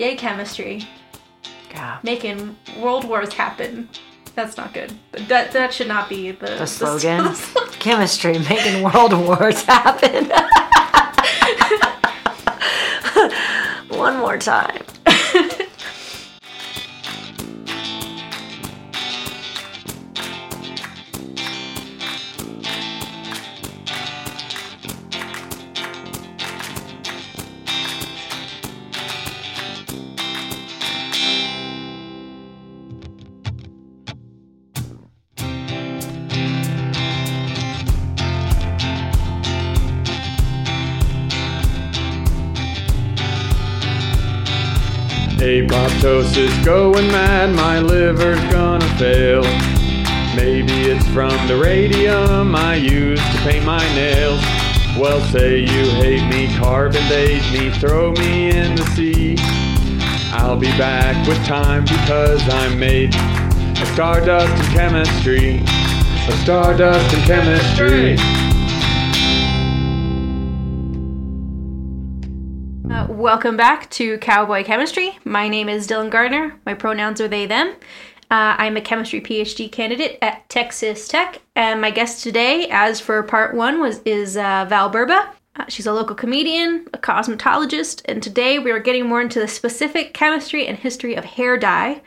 Yay, 0.00 0.16
chemistry. 0.16 0.88
Making 2.02 2.56
world 2.78 3.04
wars 3.04 3.34
happen. 3.34 3.86
That's 4.34 4.56
not 4.56 4.72
good. 4.72 4.94
That 5.28 5.52
that 5.52 5.74
should 5.74 5.88
not 5.88 6.08
be 6.08 6.30
the, 6.30 6.46
The 6.46 6.66
slogan. 6.66 7.24
the 7.24 7.34
slogan. 7.34 7.72
Chemistry 7.80 8.38
making 8.38 8.82
world 8.82 9.12
wars 9.12 9.62
happen. 9.64 10.30
One 13.98 14.16
more 14.16 14.38
time. 14.38 14.79
Apoptosis 46.00 46.64
going 46.64 47.08
mad, 47.08 47.54
my 47.54 47.78
liver's 47.78 48.40
gonna 48.50 48.88
fail. 48.96 49.42
Maybe 50.34 50.72
it's 50.88 51.06
from 51.08 51.30
the 51.46 51.60
radium 51.62 52.56
I 52.56 52.76
used 52.76 53.22
to 53.22 53.38
paint 53.40 53.66
my 53.66 53.84
nails. 53.94 54.40
Well, 54.98 55.20
say 55.26 55.58
you 55.58 55.90
hate 56.00 56.26
me, 56.30 56.56
carbon 56.56 57.06
date 57.10 57.42
me, 57.52 57.70
throw 57.78 58.12
me 58.12 58.48
in 58.48 58.76
the 58.76 58.84
sea. 58.96 59.36
I'll 60.32 60.56
be 60.56 60.70
back 60.78 61.28
with 61.28 61.44
time 61.44 61.82
because 61.82 62.48
I'm 62.48 62.80
made 62.80 63.14
of 63.14 63.88
stardust 63.88 64.50
and 64.54 64.72
chemistry. 64.72 65.58
Of 66.28 66.34
stardust 66.40 67.14
and 67.14 67.24
chemistry. 67.24 68.39
Uh, 72.90 73.06
welcome 73.08 73.56
back 73.56 73.88
to 73.90 74.18
Cowboy 74.18 74.64
Chemistry. 74.64 75.16
My 75.24 75.46
name 75.46 75.68
is 75.68 75.86
Dylan 75.86 76.10
Gardner. 76.10 76.58
My 76.66 76.74
pronouns 76.74 77.20
are 77.20 77.28
they, 77.28 77.46
them. 77.46 77.68
Uh, 78.32 78.56
I'm 78.58 78.76
a 78.76 78.80
chemistry 78.80 79.20
PhD 79.20 79.70
candidate 79.70 80.18
at 80.20 80.48
Texas 80.48 81.06
Tech, 81.06 81.40
and 81.54 81.80
my 81.80 81.92
guest 81.92 82.24
today, 82.24 82.66
as 82.68 82.98
for 82.98 83.22
part 83.22 83.54
one, 83.54 83.80
was 83.80 84.00
is 84.04 84.36
uh, 84.36 84.66
Val 84.68 84.90
Burba. 84.90 85.28
Uh, 85.54 85.64
she's 85.68 85.86
a 85.86 85.92
local 85.92 86.16
comedian, 86.16 86.88
a 86.92 86.98
cosmetologist, 86.98 88.02
and 88.06 88.24
today 88.24 88.58
we 88.58 88.72
are 88.72 88.80
getting 88.80 89.06
more 89.06 89.20
into 89.20 89.38
the 89.38 89.48
specific 89.48 90.12
chemistry 90.12 90.66
and 90.66 90.76
history 90.76 91.14
of 91.14 91.24
hair 91.24 91.56
dye. 91.56 92.02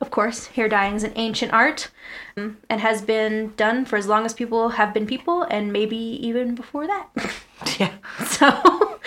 Of 0.00 0.12
course, 0.12 0.46
hair 0.46 0.68
dyeing 0.68 0.94
is 0.94 1.02
an 1.02 1.14
ancient 1.16 1.52
art 1.52 1.90
um, 2.36 2.58
and 2.70 2.80
has 2.80 3.02
been 3.02 3.54
done 3.56 3.84
for 3.84 3.96
as 3.96 4.06
long 4.06 4.24
as 4.24 4.34
people 4.34 4.68
have 4.68 4.94
been 4.94 5.06
people, 5.06 5.42
and 5.42 5.72
maybe 5.72 5.96
even 5.96 6.54
before 6.54 6.86
that. 6.86 7.08
Yeah. 7.80 7.92
So 8.24 8.98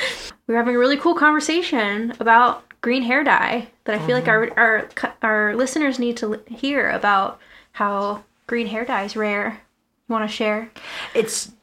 we 0.52 0.56
were 0.56 0.60
having 0.60 0.76
a 0.76 0.80
really 0.80 0.98
cool 0.98 1.16
conversation 1.16 2.12
about 2.20 2.66
green 2.82 3.04
hair 3.04 3.24
dye 3.24 3.70
that 3.86 3.96
I 3.96 4.06
feel 4.06 4.18
like 4.18 4.26
mm-hmm. 4.26 4.60
our, 4.60 4.90
our 5.00 5.12
our 5.22 5.56
listeners 5.56 5.98
need 5.98 6.18
to 6.18 6.44
hear 6.46 6.90
about 6.90 7.40
how 7.72 8.26
green 8.48 8.68
hair 8.68 8.84
dye 8.84 9.06
is 9.06 9.16
rare. 9.16 9.62
You 10.10 10.14
want 10.14 10.30
to 10.30 10.36
share? 10.36 10.70
It's 11.16 11.54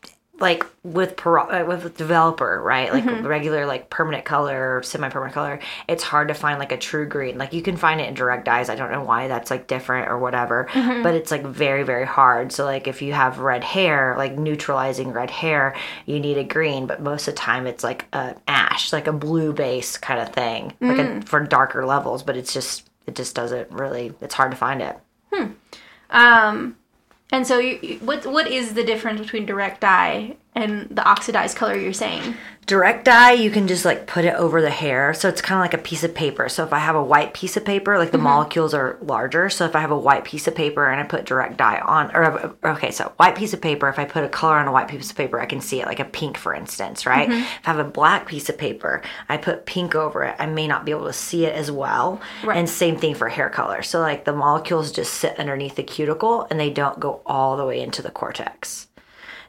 like 0.40 0.64
with 0.84 1.16
paro- 1.16 1.62
uh, 1.62 1.64
with 1.66 1.96
developer, 1.96 2.62
right? 2.62 2.92
Like 2.92 3.04
regular 3.24 3.66
like 3.66 3.90
permanent 3.90 4.24
color, 4.24 4.82
semi-permanent 4.82 5.34
color. 5.34 5.58
It's 5.88 6.02
hard 6.02 6.28
to 6.28 6.34
find 6.34 6.58
like 6.58 6.72
a 6.72 6.76
true 6.76 7.06
green. 7.06 7.38
Like 7.38 7.52
you 7.52 7.62
can 7.62 7.76
find 7.76 8.00
it 8.00 8.08
in 8.08 8.14
direct 8.14 8.44
dyes. 8.44 8.68
I 8.68 8.76
don't 8.76 8.92
know 8.92 9.02
why 9.02 9.28
that's 9.28 9.50
like 9.50 9.66
different 9.66 10.08
or 10.08 10.18
whatever, 10.18 10.68
but 11.02 11.14
it's 11.14 11.30
like 11.30 11.44
very 11.44 11.82
very 11.82 12.06
hard. 12.06 12.52
So 12.52 12.64
like 12.64 12.86
if 12.86 13.02
you 13.02 13.12
have 13.12 13.40
red 13.40 13.64
hair, 13.64 14.14
like 14.16 14.38
neutralizing 14.38 15.12
red 15.12 15.30
hair, 15.30 15.74
you 16.06 16.20
need 16.20 16.38
a 16.38 16.44
green, 16.44 16.86
but 16.86 17.02
most 17.02 17.26
of 17.26 17.34
the 17.34 17.40
time 17.40 17.66
it's 17.66 17.82
like 17.82 18.06
a 18.12 18.36
ash, 18.46 18.92
like 18.92 19.06
a 19.08 19.12
blue 19.12 19.52
base 19.52 19.96
kind 19.96 20.20
of 20.20 20.30
thing, 20.30 20.74
like 20.80 20.98
a, 20.98 21.20
for 21.22 21.40
darker 21.40 21.84
levels, 21.84 22.22
but 22.22 22.36
it's 22.36 22.52
just 22.52 22.88
it 23.06 23.14
just 23.16 23.34
doesn't 23.34 23.70
really 23.72 24.12
it's 24.20 24.34
hard 24.34 24.52
to 24.52 24.56
find 24.56 24.82
it. 24.82 24.96
Hmm. 25.32 25.46
Um, 26.10 26.76
and 27.32 27.46
so 27.46 27.58
you, 27.58 27.98
what 27.98 28.26
what 28.26 28.48
is 28.48 28.74
the 28.74 28.84
difference 28.84 29.20
between 29.20 29.46
direct 29.46 29.80
dye 29.80 30.36
and 30.62 30.88
the 30.90 31.04
oxidized 31.06 31.56
color 31.56 31.76
you're 31.76 31.92
saying? 31.92 32.34
direct 32.68 33.06
dye 33.06 33.32
you 33.32 33.50
can 33.50 33.66
just 33.66 33.86
like 33.86 34.06
put 34.06 34.26
it 34.26 34.34
over 34.34 34.60
the 34.60 34.70
hair. 34.70 35.14
So 35.14 35.26
it's 35.28 35.40
kind 35.40 35.58
of 35.58 35.64
like 35.64 35.72
a 35.72 35.82
piece 35.82 36.04
of 36.04 36.14
paper. 36.14 36.50
So 36.50 36.64
if 36.64 36.72
i 36.72 36.78
have 36.78 36.94
a 36.94 37.02
white 37.02 37.32
piece 37.32 37.56
of 37.56 37.64
paper 37.64 37.96
like 37.96 38.12
the 38.12 38.18
mm-hmm. 38.18 38.24
molecules 38.24 38.74
are 38.74 38.98
larger. 39.00 39.48
So 39.48 39.64
if 39.64 39.74
i 39.74 39.80
have 39.80 39.90
a 39.90 39.98
white 39.98 40.24
piece 40.24 40.46
of 40.46 40.54
paper 40.54 40.86
and 40.86 41.00
i 41.00 41.04
put 41.04 41.24
direct 41.24 41.56
dye 41.56 41.80
on 41.80 42.14
or 42.14 42.54
okay 42.62 42.90
so 42.90 43.10
white 43.16 43.36
piece 43.36 43.54
of 43.54 43.62
paper 43.62 43.88
if 43.88 43.98
i 43.98 44.04
put 44.04 44.22
a 44.22 44.28
color 44.28 44.56
on 44.56 44.68
a 44.68 44.72
white 44.72 44.88
piece 44.88 45.10
of 45.10 45.16
paper 45.16 45.40
i 45.40 45.46
can 45.46 45.62
see 45.62 45.80
it 45.80 45.86
like 45.86 45.98
a 45.98 46.04
pink 46.04 46.36
for 46.36 46.54
instance 46.54 47.06
right? 47.06 47.28
Mm-hmm. 47.28 47.40
If 47.40 47.68
i 47.68 47.70
have 47.72 47.78
a 47.78 47.90
black 47.90 48.28
piece 48.28 48.50
of 48.50 48.58
paper 48.58 49.02
i 49.30 49.38
put 49.38 49.64
pink 49.64 49.94
over 49.94 50.24
it 50.24 50.36
i 50.38 50.44
may 50.44 50.68
not 50.68 50.84
be 50.84 50.90
able 50.90 51.06
to 51.06 51.12
see 51.14 51.46
it 51.46 51.54
as 51.54 51.70
well. 51.70 52.20
Right. 52.44 52.58
and 52.58 52.68
same 52.68 52.98
thing 52.98 53.14
for 53.14 53.28
hair 53.28 53.48
color. 53.48 53.82
So 53.82 54.00
like 54.00 54.26
the 54.26 54.34
molecules 54.34 54.92
just 54.92 55.14
sit 55.14 55.38
underneath 55.38 55.76
the 55.76 55.82
cuticle 55.82 56.46
and 56.50 56.60
they 56.60 56.70
don't 56.70 57.00
go 57.00 57.22
all 57.24 57.56
the 57.56 57.64
way 57.64 57.80
into 57.80 58.02
the 58.02 58.10
cortex 58.10 58.87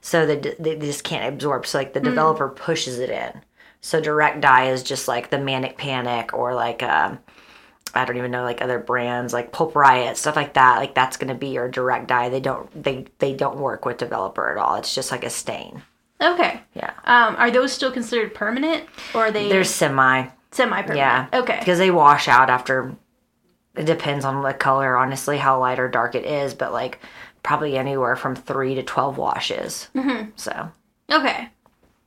so 0.02 0.26
they, 0.26 0.38
they 0.60 0.76
just 0.78 1.04
can't 1.04 1.34
absorb. 1.34 1.66
So 1.66 1.78
like 1.78 1.94
the 1.94 2.00
developer 2.00 2.50
pushes 2.50 3.00
it 3.00 3.10
in. 3.10 3.42
So 3.82 4.02
direct 4.02 4.42
dye 4.42 4.72
is 4.72 4.84
just 4.84 5.08
like 5.08 5.30
the 5.30 5.38
Manic 5.40 5.78
Panic 5.78 6.34
or 6.34 6.54
like 6.54 6.84
um, 6.84 7.20
I 7.96 8.06
don't 8.06 8.18
even 8.18 8.32
know 8.32 8.44
like 8.44 8.62
other 8.62 8.80
brands 8.80 9.34
like 9.34 9.52
Pulp 9.52 9.76
Riot 9.76 10.18
stuff 10.18 10.36
like 10.36 10.54
that. 10.56 10.78
Like 10.78 10.94
that's 10.96 11.18
gonna 11.18 11.36
be 11.36 11.48
your 11.50 11.70
direct 11.70 12.08
dye. 12.08 12.30
They 12.30 12.40
don't 12.42 12.84
they 12.84 13.06
they 13.20 13.34
don't 13.34 13.58
work 13.60 13.86
with 13.86 13.98
developer 13.98 14.52
at 14.52 14.58
all. 14.58 14.76
It's 14.76 14.94
just 14.94 15.12
like 15.12 15.24
a 15.24 15.30
stain. 15.30 15.82
Okay. 16.22 16.60
Yeah, 16.74 16.92
Um, 17.06 17.38
are 17.38 17.50
those 17.50 17.72
still 17.72 17.92
considered 17.94 18.36
permanent, 18.36 18.84
or 19.16 19.28
are 19.28 19.32
they 19.32 19.48
they're 19.48 19.64
semi. 19.64 20.28
semi-permanent? 20.52 20.98
Yeah. 20.98 21.28
Okay. 21.34 21.58
Because 21.60 21.78
they 21.80 21.92
wash 21.92 22.28
out 22.28 22.50
after. 22.50 22.94
It 23.76 23.86
depends 23.86 24.26
on 24.26 24.44
the 24.44 24.54
color, 24.54 24.98
honestly, 24.98 25.38
how 25.38 25.60
light 25.60 25.80
or 25.80 25.88
dark 25.88 26.16
it 26.16 26.26
is, 26.26 26.54
but 26.54 26.74
like 26.74 27.00
probably 27.44 27.78
anywhere 27.78 28.16
from 28.16 28.36
three 28.36 28.76
to 28.76 28.84
twelve 28.84 29.18
washes. 29.18 29.90
Mm-hmm. 29.96 30.30
So 30.36 30.72
Okay. 31.12 31.50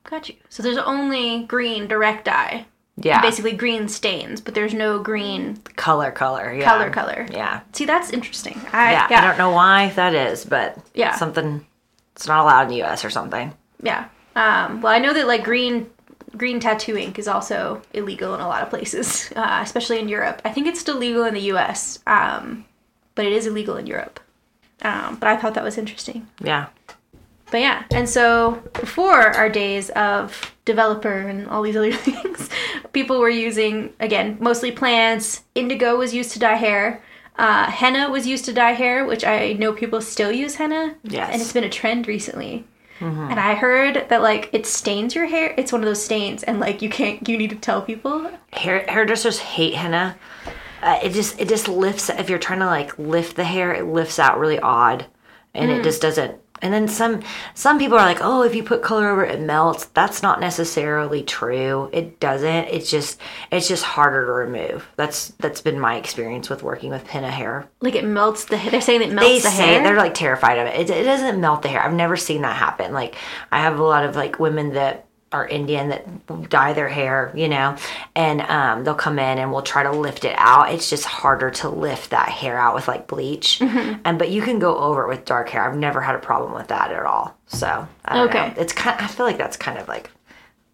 Got 0.03 0.29
you. 0.29 0.35
So 0.49 0.63
there's 0.63 0.77
only 0.77 1.43
green 1.43 1.87
direct 1.87 2.25
dye. 2.25 2.65
yeah, 2.97 3.21
Basically 3.21 3.53
green 3.53 3.87
stains, 3.87 4.39
but 4.41 4.53
there's 4.53 4.73
no 4.73 4.99
green 4.99 5.57
color, 5.75 6.11
color, 6.11 6.53
yeah. 6.53 6.65
color 6.65 6.89
color. 6.89 7.25
Yeah. 7.31 7.61
See, 7.73 7.85
that's 7.85 8.11
interesting. 8.11 8.59
I, 8.71 8.91
Yeah, 8.91 9.07
yeah. 9.09 9.21
I 9.23 9.27
don't 9.27 9.37
know 9.37 9.51
why 9.51 9.89
that 9.95 10.13
is, 10.13 10.45
but 10.45 10.77
Yeah. 10.93 11.15
something 11.15 11.65
it's 12.15 12.27
not 12.27 12.41
allowed 12.41 12.63
in 12.63 12.67
the 12.69 12.75
U.S. 12.77 13.03
or 13.03 13.09
something. 13.09 13.53
Yeah. 13.81 14.07
Um, 14.35 14.81
well, 14.81 14.93
I 14.93 14.99
know 14.99 15.13
that 15.13 15.27
like 15.27 15.43
green 15.43 15.89
green 16.35 16.59
tattoo 16.59 16.97
ink 16.97 17.19
is 17.19 17.27
also 17.27 17.81
illegal 17.93 18.33
in 18.35 18.41
a 18.41 18.47
lot 18.47 18.63
of 18.63 18.69
places, 18.69 19.31
uh, 19.35 19.59
especially 19.63 19.99
in 19.99 20.07
Europe. 20.09 20.41
I 20.45 20.49
think 20.51 20.67
it's 20.67 20.79
still 20.79 20.97
legal 20.97 21.23
in 21.25 21.33
the 21.35 21.41
U.S., 21.53 21.99
um, 22.07 22.65
but 23.15 23.25
it 23.25 23.33
is 23.33 23.45
illegal 23.47 23.77
in 23.77 23.85
Europe. 23.87 24.19
Um, 24.83 25.15
but 25.17 25.27
I 25.29 25.37
thought 25.37 25.53
that 25.55 25.63
was 25.63 25.77
interesting. 25.77 26.27
Yeah, 26.41 26.67
But 27.51 27.61
yeah, 27.61 27.83
and 27.91 28.07
so 28.09 28.61
before 28.73 29.19
our 29.35 29.49
days 29.49 29.89
of 29.91 30.53
developer 30.65 31.19
and 31.29 31.47
all 31.47 31.61
these 31.61 31.75
other 31.77 31.93
things, 32.07 32.49
people 32.91 33.19
were 33.19 33.29
using 33.29 33.93
again 33.99 34.37
mostly 34.39 34.71
plants. 34.71 35.43
Indigo 35.55 35.95
was 35.97 36.13
used 36.13 36.31
to 36.31 36.39
dye 36.39 36.55
hair. 36.55 37.01
Uh, 37.35 37.65
henna 37.71 38.09
was 38.11 38.27
used 38.27 38.45
to 38.45 38.53
dye 38.53 38.73
hair, 38.73 39.05
which 39.05 39.23
I 39.25 39.53
know 39.53 39.73
people 39.73 40.01
still 40.01 40.31
use 40.31 40.55
henna. 40.55 40.95
Yes. 41.03 41.29
and 41.31 41.41
it's 41.41 41.53
been 41.53 41.63
a 41.63 41.69
trend 41.69 42.07
recently. 42.07 42.65
And 42.99 43.37
I 43.37 43.55
heard 43.55 44.05
that 44.07 44.21
like 44.21 44.49
it 44.53 44.65
stains 44.65 45.13
your 45.13 45.25
hair. 45.25 45.53
It's 45.57 45.73
one 45.73 45.81
of 45.81 45.85
those 45.87 46.01
stains, 46.01 46.41
and 46.43 46.61
like 46.61 46.81
you 46.81 46.89
can't. 46.89 47.27
You 47.27 47.37
need 47.37 47.49
to 47.49 47.57
tell 47.57 47.81
people. 47.81 48.31
hair 48.53 48.85
hairdressers 48.87 49.39
hate 49.39 49.73
henna. 49.75 50.15
Uh, 50.83 50.99
it 51.03 51.09
just 51.13 51.39
it 51.39 51.47
just 51.49 51.67
lifts 51.67 52.09
if 52.09 52.29
you're 52.29 52.39
trying 52.39 52.59
to 52.59 52.65
like 52.67 52.97
lift 52.99 53.35
the 53.35 53.43
hair, 53.45 53.73
it 53.73 53.85
lifts 53.85 54.19
out 54.19 54.39
really 54.39 54.59
odd, 54.59 55.05
and 55.53 55.69
Mm. 55.71 55.79
it 55.79 55.83
just 55.83 56.01
doesn't. 56.01 56.39
And 56.61 56.73
then 56.73 56.87
some 56.87 57.21
some 57.55 57.77
people 57.77 57.97
are 57.97 58.05
like, 58.05 58.19
oh, 58.21 58.43
if 58.43 58.55
you 58.55 58.63
put 58.63 58.81
color 58.81 59.09
over 59.09 59.25
it, 59.25 59.35
it 59.35 59.41
melts. 59.41 59.85
That's 59.87 60.23
not 60.23 60.39
necessarily 60.39 61.21
true. 61.21 61.89
It 61.91 62.21
doesn't. 62.21 62.65
It's 62.69 62.89
just 62.89 63.19
it's 63.51 63.67
just 63.67 63.83
harder 63.83 64.25
to 64.25 64.31
remove. 64.31 64.87
That's 64.95 65.29
that's 65.39 65.59
been 65.59 65.77
my 65.77 65.95
experience 65.97 66.49
with 66.49 66.63
working 66.63 66.89
with 66.91 67.05
henna 67.07 67.29
hair. 67.31 67.67
Like 67.81 67.95
it 67.95 68.05
melts 68.05 68.45
the. 68.45 68.55
They're 68.71 68.79
saying 68.79 69.01
it 69.01 69.09
they 69.09 69.15
melts 69.15 69.43
the 69.43 69.49
say 69.49 69.65
hair. 69.73 69.83
they're 69.83 69.97
like 69.97 70.13
terrified 70.13 70.57
of 70.57 70.67
it. 70.67 70.79
it. 70.79 70.89
It 70.89 71.03
doesn't 71.03 71.41
melt 71.41 71.63
the 71.63 71.67
hair. 71.67 71.83
I've 71.83 71.93
never 71.93 72.15
seen 72.15 72.43
that 72.43 72.55
happen. 72.55 72.93
Like 72.93 73.15
I 73.51 73.59
have 73.59 73.77
a 73.79 73.83
lot 73.83 74.05
of 74.05 74.15
like 74.15 74.39
women 74.39 74.73
that 74.73 75.05
are 75.33 75.47
Indian 75.47 75.89
that 75.89 76.49
dye 76.49 76.73
their 76.73 76.87
hair, 76.87 77.31
you 77.35 77.47
know, 77.49 77.75
and 78.15 78.41
um, 78.41 78.83
they'll 78.83 78.93
come 78.95 79.17
in 79.19 79.39
and 79.39 79.51
we'll 79.51 79.61
try 79.63 79.83
to 79.83 79.91
lift 79.91 80.23
it 80.25 80.35
out. 80.37 80.71
It's 80.71 80.89
just 80.89 81.05
harder 81.05 81.49
to 81.51 81.69
lift 81.69 82.11
that 82.11 82.29
hair 82.29 82.57
out 82.57 82.75
with 82.75 82.87
like 82.87 83.07
bleach, 83.07 83.59
Mm-hmm. 83.59 84.01
and 84.05 84.19
but 84.19 84.29
you 84.29 84.41
can 84.41 84.59
go 84.59 84.77
over 84.77 85.03
it 85.03 85.07
with 85.09 85.25
dark 85.25 85.49
hair. 85.49 85.67
I've 85.67 85.77
never 85.77 85.99
had 86.01 86.15
a 86.15 86.19
problem 86.19 86.53
with 86.53 86.67
that 86.67 86.91
at 86.91 87.03
all. 87.05 87.35
So 87.47 87.87
Okay. 88.09 88.47
know. 88.47 88.53
it's 88.57 88.73
kind. 88.73 88.99
I 89.01 89.07
feel 89.07 89.25
like 89.25 89.37
that's 89.37 89.57
kind 89.57 89.77
of 89.79 89.87
like 89.87 90.09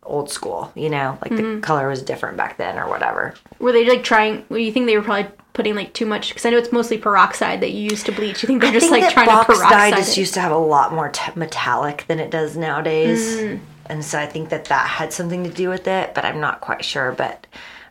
old 0.04 0.32
school, 0.32 0.72
you 0.76 0.90
know, 0.90 1.18
like 1.22 1.36
the 1.36 1.60
color 1.62 1.88
was 1.88 2.02
different 2.02 2.36
back 2.36 2.58
then 2.58 2.80
or 2.80 2.90
whatever. 2.90 3.36
Were 3.60 3.72
they 3.72 3.88
like 3.88 4.04
trying? 4.04 4.44
Do 4.50 4.58
you 4.58 4.72
think 4.72 4.88
they 4.88 4.98
were 4.98 5.04
probably 5.04 5.30
putting 5.54 5.76
like 5.76 5.94
too 5.94 6.06
much? 6.08 6.30
Because 6.30 6.46
I 6.46 6.50
know 6.50 6.58
it's 6.58 6.72
mostly 6.72 6.98
peroxide 6.98 7.62
that 7.62 7.72
you 7.72 7.84
use 7.92 8.04
to 8.06 8.12
bleach. 8.12 8.42
You 8.42 8.48
think 8.48 8.62
they're 8.62 8.72
just 8.72 8.88
I 8.88 8.90
think 8.90 9.04
like 9.06 9.14
that 9.16 9.26
trying 9.26 9.46
to 9.46 9.54
box 9.54 9.60
dye 9.70 9.92
just 9.92 10.18
it? 10.18 10.22
used 10.22 10.34
to 10.34 10.40
have 10.42 10.52
a 10.52 10.58
lot 10.58 10.94
more 10.94 11.10
t- 11.10 11.32
metallic 11.36 12.06
than 12.08 12.20
it 12.20 12.32
does 12.32 12.58
nowadays, 12.58 13.38
Mm. 13.38 13.60
And 13.90 14.04
so 14.06 14.20
I 14.20 14.26
think 14.28 14.50
that 14.50 14.66
that 14.66 14.88
had 14.88 15.12
something 15.12 15.44
to 15.44 15.50
do 15.50 15.70
with 15.70 15.88
it. 15.88 16.14
But 16.14 16.26
I'm 16.26 16.40
not 16.40 16.62
quite 16.62 16.86
sure. 16.86 17.12
But 17.12 17.48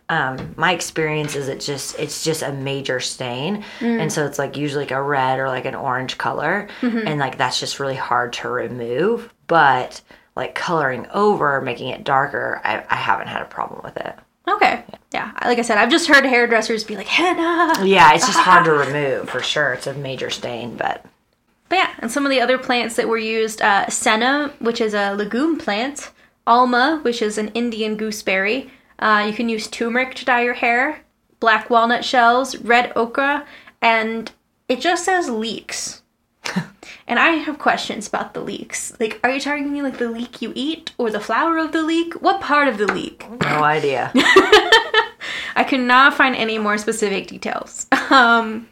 um, 0.08 0.54
my 0.56 0.72
experience 0.72 1.34
is 1.36 1.48
it 1.48 1.60
just 1.60 1.98
it's 1.98 2.24
just 2.24 2.42
a 2.42 2.52
major 2.52 2.98
stain, 3.00 3.64
Mm. 3.80 4.00
and 4.00 4.12
so 4.12 4.24
it's 4.24 4.38
like 4.38 4.56
usually 4.56 4.84
like 4.84 4.90
a 4.92 5.02
red 5.02 5.38
or 5.38 5.48
like 5.48 5.66
an 5.66 5.74
orange 5.74 6.16
color, 6.16 6.68
Mm-hmm. 6.80 7.06
and 7.06 7.20
like 7.20 7.36
that's 7.36 7.60
just 7.60 7.78
really 7.80 7.96
hard 7.96 8.32
to 8.34 8.48
remove. 8.48 9.32
But 9.48 10.00
like 10.36 10.54
coloring 10.54 11.06
over, 11.12 11.60
making 11.60 11.88
it 11.88 12.04
darker, 12.04 12.60
I, 12.64 12.84
I 12.88 12.94
haven't 12.96 13.26
had 13.28 13.42
a 13.42 13.46
problem 13.46 13.80
with 13.82 13.96
it. 13.96 14.14
Okay. 14.46 14.82
Yeah. 15.12 15.32
Like 15.44 15.58
I 15.58 15.62
said, 15.62 15.76
I've 15.78 15.90
just 15.90 16.06
heard 16.08 16.24
hairdressers 16.24 16.84
be 16.84 16.96
like 16.96 17.06
henna. 17.08 17.84
Yeah, 17.84 18.14
it's 18.14 18.26
just 18.26 18.38
hard 18.38 18.64
to 18.66 18.72
remove 18.86 19.28
for 19.28 19.42
sure. 19.42 19.72
It's 19.74 19.86
a 19.86 19.94
major 19.94 20.30
stain, 20.30 20.76
but 20.76 21.04
But 21.68 21.76
yeah, 21.76 21.94
and 21.98 22.10
some 22.10 22.24
of 22.24 22.30
the 22.30 22.40
other 22.40 22.58
plants 22.58 22.96
that 22.96 23.08
were 23.08 23.18
used, 23.18 23.60
uh, 23.60 23.88
senna, 23.88 24.52
which 24.58 24.80
is 24.80 24.94
a 24.94 25.14
legume 25.14 25.58
plant, 25.58 26.10
alma, 26.46 27.00
which 27.02 27.20
is 27.20 27.38
an 27.38 27.48
Indian 27.48 27.96
gooseberry. 27.96 28.70
Uh, 28.98 29.24
you 29.26 29.32
can 29.32 29.48
use 29.48 29.68
turmeric 29.68 30.14
to 30.16 30.24
dye 30.24 30.42
your 30.42 30.54
hair, 30.54 31.00
black 31.40 31.70
walnut 31.70 32.04
shells, 32.04 32.56
red 32.56 32.92
ochre, 32.96 33.46
and 33.80 34.32
it 34.68 34.80
just 34.80 35.04
says 35.04 35.28
leeks. 35.28 36.02
and 37.06 37.18
I 37.18 37.30
have 37.30 37.58
questions 37.58 38.08
about 38.08 38.34
the 38.34 38.40
leeks. 38.40 38.98
Like, 38.98 39.20
are 39.22 39.30
you 39.30 39.40
talking 39.40 39.72
me 39.72 39.82
like 39.82 39.98
the 39.98 40.10
leek 40.10 40.42
you 40.42 40.52
eat, 40.54 40.92
or 40.98 41.10
the 41.10 41.20
flower 41.20 41.58
of 41.58 41.72
the 41.72 41.82
leek? 41.82 42.14
What 42.14 42.40
part 42.40 42.68
of 42.68 42.78
the 42.78 42.92
leek? 42.92 43.26
no 43.42 43.62
idea. 43.62 44.10
I 45.56 45.64
could 45.68 45.80
not 45.80 46.14
find 46.14 46.34
any 46.34 46.58
more 46.58 46.78
specific 46.78 47.28
details. 47.28 47.86
Um, 48.10 48.66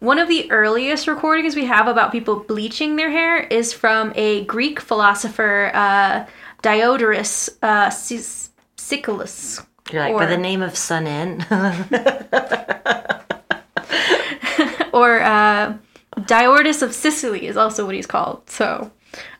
one 0.00 0.18
of 0.18 0.28
the 0.28 0.50
earliest 0.50 1.08
recordings 1.08 1.56
we 1.56 1.66
have 1.66 1.88
about 1.88 2.12
people 2.12 2.40
bleaching 2.40 2.96
their 2.96 3.10
hair 3.10 3.38
is 3.38 3.72
from 3.72 4.12
a 4.14 4.44
Greek 4.44 4.80
philosopher, 4.80 5.70
uh, 5.74 6.26
Diodorus 6.62 7.50
uh, 7.62 7.90
Siculus. 8.76 9.64
You're 9.90 10.02
like 10.02 10.16
by 10.16 10.26
the 10.26 10.36
name 10.36 10.62
of 10.62 10.76
Sun 10.76 11.06
In. 11.06 11.46
or 14.92 15.20
uh, 15.20 15.76
Diodorus 16.26 16.82
of 16.82 16.94
Sicily 16.94 17.46
is 17.46 17.56
also 17.56 17.86
what 17.86 17.94
he's 17.94 18.06
called. 18.06 18.48
So, 18.50 18.90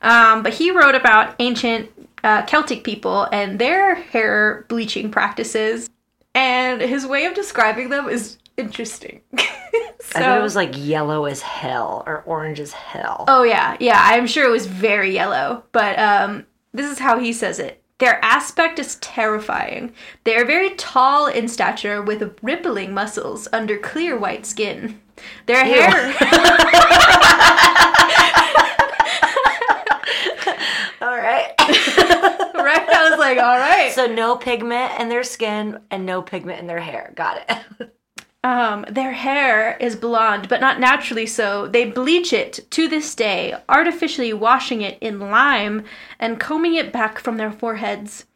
um, 0.02 0.42
but 0.42 0.54
he 0.54 0.70
wrote 0.70 0.94
about 0.94 1.34
ancient 1.38 1.90
uh, 2.24 2.42
Celtic 2.46 2.82
people 2.82 3.28
and 3.30 3.58
their 3.58 3.94
hair 3.94 4.64
bleaching 4.68 5.10
practices, 5.10 5.90
and 6.34 6.80
his 6.80 7.06
way 7.06 7.26
of 7.26 7.34
describing 7.34 7.90
them 7.90 8.08
is 8.08 8.38
interesting. 8.58 9.20
I 10.14 10.20
thought 10.20 10.38
it 10.38 10.42
was 10.42 10.56
like 10.56 10.72
yellow 10.74 11.24
as 11.26 11.42
hell 11.42 12.02
or 12.06 12.22
orange 12.22 12.60
as 12.60 12.72
hell. 12.72 13.24
Oh 13.28 13.42
yeah, 13.42 13.76
yeah. 13.80 14.00
I'm 14.00 14.26
sure 14.26 14.46
it 14.46 14.52
was 14.52 14.66
very 14.66 15.12
yellow, 15.12 15.64
but 15.72 15.98
um, 15.98 16.46
this 16.72 16.90
is 16.90 16.98
how 16.98 17.18
he 17.18 17.32
says 17.32 17.58
it. 17.58 17.82
Their 17.98 18.24
aspect 18.24 18.78
is 18.78 18.96
terrifying. 18.96 19.92
They 20.24 20.36
are 20.36 20.44
very 20.44 20.70
tall 20.76 21.26
in 21.26 21.48
stature 21.48 22.00
with 22.00 22.38
rippling 22.42 22.94
muscles 22.94 23.48
under 23.52 23.76
clear 23.76 24.16
white 24.16 24.46
skin. 24.46 25.00
Their 25.46 25.64
hair. 25.64 26.14
All 31.00 31.16
right. 31.16 31.54
right? 31.58 32.88
I 32.88 33.08
was 33.10 33.18
like, 33.18 33.38
all 33.38 33.58
right. 33.58 33.92
so 33.92 34.06
no 34.06 34.36
pigment 34.36 35.00
in 35.00 35.08
their 35.08 35.22
skin 35.22 35.80
and 35.90 36.04
no 36.04 36.22
pigment 36.22 36.60
in 36.60 36.66
their 36.66 36.80
hair. 36.80 37.12
Got 37.16 37.44
it. 37.48 37.94
Um, 38.44 38.84
their 38.88 39.12
hair 39.12 39.76
is 39.78 39.96
blonde, 39.96 40.48
but 40.48 40.60
not 40.60 40.78
naturally 40.78 41.26
so. 41.26 41.66
They 41.66 41.84
bleach 41.84 42.32
it 42.32 42.60
to 42.70 42.88
this 42.88 43.14
day, 43.14 43.54
artificially 43.68 44.32
washing 44.32 44.82
it 44.82 44.96
in 45.00 45.18
lime 45.18 45.84
and 46.20 46.38
combing 46.38 46.76
it 46.76 46.92
back 46.92 47.18
from 47.18 47.36
their 47.36 47.50
foreheads. 47.50 48.26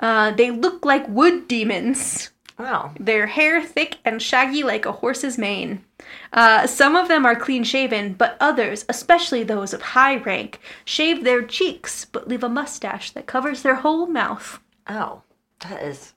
Uh, 0.00 0.30
they 0.32 0.50
look 0.50 0.84
like 0.84 1.06
wood 1.08 1.48
demons. 1.48 2.30
Oh. 2.58 2.92
Their 2.98 3.26
hair 3.26 3.62
thick 3.62 3.98
and 4.04 4.22
shaggy 4.22 4.62
like 4.62 4.86
a 4.86 4.92
horse's 4.92 5.36
mane. 5.36 5.84
Uh, 6.32 6.66
some 6.66 6.96
of 6.96 7.08
them 7.08 7.26
are 7.26 7.36
clean 7.36 7.64
shaven, 7.64 8.14
but 8.14 8.36
others, 8.40 8.84
especially 8.88 9.42
those 9.42 9.74
of 9.74 9.82
high 9.82 10.16
rank, 10.16 10.60
shave 10.84 11.24
their 11.24 11.42
cheeks 11.42 12.04
but 12.04 12.28
leave 12.28 12.44
a 12.44 12.48
mustache 12.48 13.10
that 13.12 13.26
covers 13.26 13.62
their 13.62 13.76
whole 13.76 14.06
mouth. 14.06 14.60
Oh. 14.86 15.22
That 15.60 15.82
is 15.82 16.14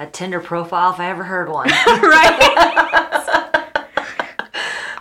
a 0.00 0.06
Tinder 0.06 0.40
profile 0.40 0.92
if 0.92 0.98
I 0.98 1.10
ever 1.10 1.22
heard 1.22 1.50
one. 1.50 1.68
right? 1.86 1.86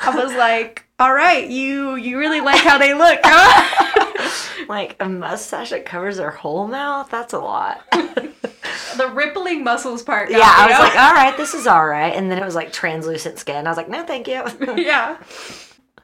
I 0.02 0.14
was 0.14 0.34
like, 0.36 0.86
all 1.00 1.14
right, 1.14 1.50
you 1.50 1.96
you 1.96 2.20
really 2.20 2.42
like 2.42 2.60
how 2.60 2.78
they 2.78 2.94
look, 2.94 3.20
huh? 3.24 4.66
like 4.70 4.98
a 5.00 5.08
mustache 5.08 5.70
that 5.70 5.86
covers 5.86 6.18
their 6.18 6.32
whole 6.32 6.68
mouth? 6.68 7.10
That's 7.10 7.32
a 7.32 7.40
lot. 7.40 7.90
the 7.92 9.10
rippling 9.14 9.64
muscles 9.64 10.04
part. 10.04 10.30
got 10.30 10.38
yeah, 10.38 10.54
I 10.54 10.68
was 10.68 10.76
huh? 10.76 10.84
like, 10.84 11.00
all 11.00 11.14
right, 11.14 11.38
this 11.38 11.54
is 11.54 11.66
all 11.66 11.88
right. 11.88 12.14
And 12.14 12.30
then 12.30 12.38
it 12.38 12.44
was 12.44 12.56
like 12.56 12.74
translucent 12.74 13.40
skin. 13.40 13.68
I 13.68 13.70
was 13.70 13.78
like, 13.78 13.90
no, 13.90 14.06
thank 14.06 14.28
you. 14.28 14.44
yeah. 14.76 15.18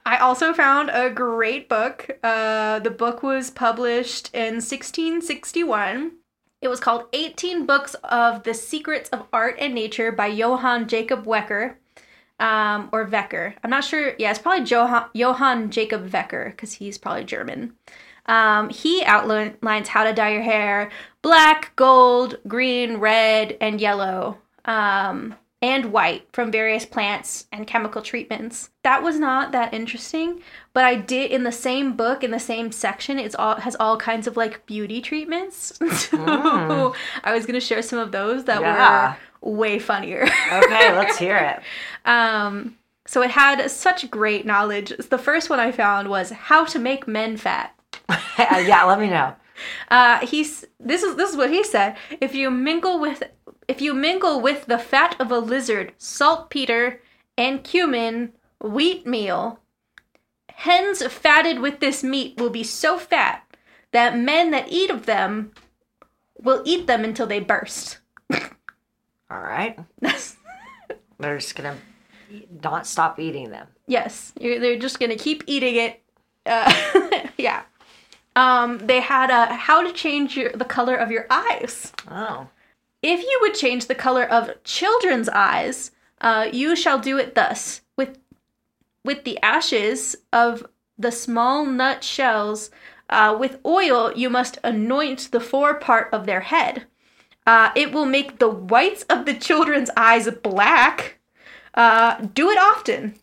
I 0.05 0.17
also 0.19 0.53
found 0.53 0.89
a 0.91 1.09
great 1.09 1.67
book. 1.67 2.11
Uh, 2.23 2.79
the 2.79 2.91
book 2.91 3.23
was 3.23 3.49
published 3.49 4.29
in 4.33 4.55
1661. 4.55 6.11
It 6.65 6.69
was 6.69 6.79
called 6.79 7.05
18 7.13 7.67
Books 7.67 7.93
of 8.03 8.41
the 8.41 8.55
Secrets 8.55 9.07
of 9.09 9.27
Art 9.31 9.55
and 9.59 9.75
Nature 9.75 10.11
by 10.11 10.25
Johann 10.25 10.87
Jacob 10.87 11.23
Wecker. 11.23 11.75
Um, 12.39 12.89
or 12.91 13.05
Wecker. 13.05 13.53
I'm 13.63 13.69
not 13.69 13.83
sure. 13.83 14.15
Yeah, 14.17 14.31
it's 14.31 14.39
probably 14.39 14.65
Johann, 14.65 15.05
Johann 15.13 15.69
Jacob 15.69 16.09
Wecker 16.09 16.49
because 16.49 16.73
he's 16.73 16.97
probably 16.97 17.23
German. 17.23 17.75
Um, 18.25 18.69
he 18.69 19.03
outlines 19.05 19.89
how 19.89 20.05
to 20.05 20.11
dye 20.11 20.31
your 20.31 20.41
hair 20.41 20.89
black, 21.21 21.71
gold, 21.75 22.39
green, 22.47 22.97
red, 22.97 23.55
and 23.61 23.79
yellow. 23.79 24.39
Um, 24.65 25.35
and 25.65 25.91
white 25.91 26.27
from 26.31 26.51
various 26.51 26.85
plants 26.85 27.47
and 27.51 27.65
chemical 27.65 28.03
treatments. 28.03 28.69
That 28.83 29.01
was 29.01 29.17
not 29.17 29.51
that 29.53 29.73
interesting, 29.73 30.43
but 30.73 30.85
I 30.85 30.93
did 30.93 31.31
in 31.31 31.41
the 31.41 31.51
same 31.51 31.95
book 31.95 32.23
in 32.23 32.29
the 32.29 32.39
same 32.39 32.71
section. 32.71 33.17
It's 33.17 33.33
all 33.33 33.55
has 33.55 33.75
all 33.79 33.97
kinds 33.97 34.27
of 34.27 34.37
like 34.37 34.67
beauty 34.67 35.01
treatments. 35.01 35.73
so 36.09 36.93
I 37.23 37.33
was 37.33 37.47
gonna 37.47 37.59
share 37.59 37.81
some 37.81 37.97
of 37.97 38.11
those 38.11 38.43
that 38.43 38.61
Yeah. 38.61 39.15
were 39.41 39.51
way 39.51 39.79
funnier. 39.79 40.21
okay, 40.53 40.93
let's 40.95 41.17
hear 41.17 41.35
it. 41.35 41.63
um, 42.07 42.77
so 43.07 43.23
it 43.23 43.31
had 43.31 43.67
such 43.71 44.11
great 44.11 44.45
knowledge. 44.45 44.93
The 45.09 45.17
first 45.17 45.49
one 45.49 45.59
I 45.59 45.71
found 45.71 46.09
was 46.09 46.29
how 46.29 46.65
to 46.65 46.77
make 46.77 47.07
men 47.07 47.37
fat. 47.37 47.73
yeah, 48.37 48.83
let 48.83 48.99
me 48.99 49.09
know. 49.09 49.33
Uh, 49.89 50.19
he's 50.19 50.63
this 50.79 51.01
is 51.01 51.15
this 51.15 51.31
is 51.31 51.37
what 51.37 51.49
he 51.49 51.63
said. 51.63 51.95
If 52.21 52.35
you 52.35 52.51
mingle 52.51 52.99
with 52.99 53.23
if 53.67 53.81
you 53.81 53.93
mingle 53.93 54.41
with 54.41 54.65
the 54.65 54.77
fat 54.77 55.15
of 55.19 55.31
a 55.31 55.39
lizard, 55.39 55.93
saltpeter, 55.97 57.01
and 57.37 57.63
cumin, 57.63 58.33
wheat 58.61 59.05
meal, 59.05 59.59
hens 60.49 61.05
fatted 61.05 61.59
with 61.59 61.79
this 61.79 62.03
meat 62.03 62.39
will 62.39 62.49
be 62.49 62.63
so 62.63 62.97
fat 62.97 63.43
that 63.91 64.17
men 64.17 64.51
that 64.51 64.71
eat 64.71 64.89
of 64.89 65.05
them 65.05 65.51
will 66.41 66.61
eat 66.65 66.87
them 66.87 67.03
until 67.03 67.27
they 67.27 67.39
burst. 67.39 67.99
All 68.31 69.41
right. 69.41 69.77
They're 71.19 71.37
just 71.37 71.55
going 71.55 71.75
to 71.75 71.81
not 72.63 72.87
stop 72.87 73.19
eating 73.19 73.49
them. 73.49 73.67
Yes, 73.87 74.33
you're, 74.39 74.59
they're 74.59 74.79
just 74.79 74.99
gonna 74.99 75.15
keep 75.15 75.43
eating 75.47 75.75
it. 75.75 76.01
Uh, 76.45 76.71
yeah. 77.37 77.63
Um, 78.35 78.79
they 78.79 78.99
had 78.99 79.29
a 79.29 79.53
how 79.53 79.83
to 79.83 79.93
change 79.93 80.35
your, 80.35 80.51
the 80.51 80.65
color 80.65 80.95
of 80.95 81.11
your 81.11 81.25
eyes. 81.29 81.93
Oh. 82.09 82.47
If 83.07 83.21
you 83.21 83.37
would 83.43 83.53
change 83.53 83.85
the 83.85 83.93
color 83.93 84.23
of 84.23 84.63
children's 84.63 85.29
eyes, 85.29 85.91
uh, 86.21 86.49
you 86.51 86.75
shall 86.75 86.97
do 86.97 87.19
it 87.19 87.35
thus: 87.35 87.81
with 87.95 88.17
with 89.03 89.25
the 89.25 89.39
ashes 89.43 90.15
of 90.33 90.65
the 90.97 91.11
small 91.11 91.67
nut 91.67 92.03
shells, 92.03 92.71
uh, 93.11 93.37
with 93.39 93.59
oil 93.63 94.11
you 94.15 94.27
must 94.31 94.57
anoint 94.63 95.29
the 95.29 95.39
forepart 95.39 96.09
of 96.11 96.25
their 96.25 96.41
head. 96.41 96.87
Uh, 97.45 97.69
it 97.75 97.91
will 97.91 98.07
make 98.07 98.39
the 98.39 98.49
whites 98.49 99.03
of 99.03 99.27
the 99.27 99.35
children's 99.35 99.91
eyes 99.95 100.27
black. 100.41 101.19
Uh, 101.75 102.15
do 102.33 102.49
it 102.49 102.57
often. 102.57 103.13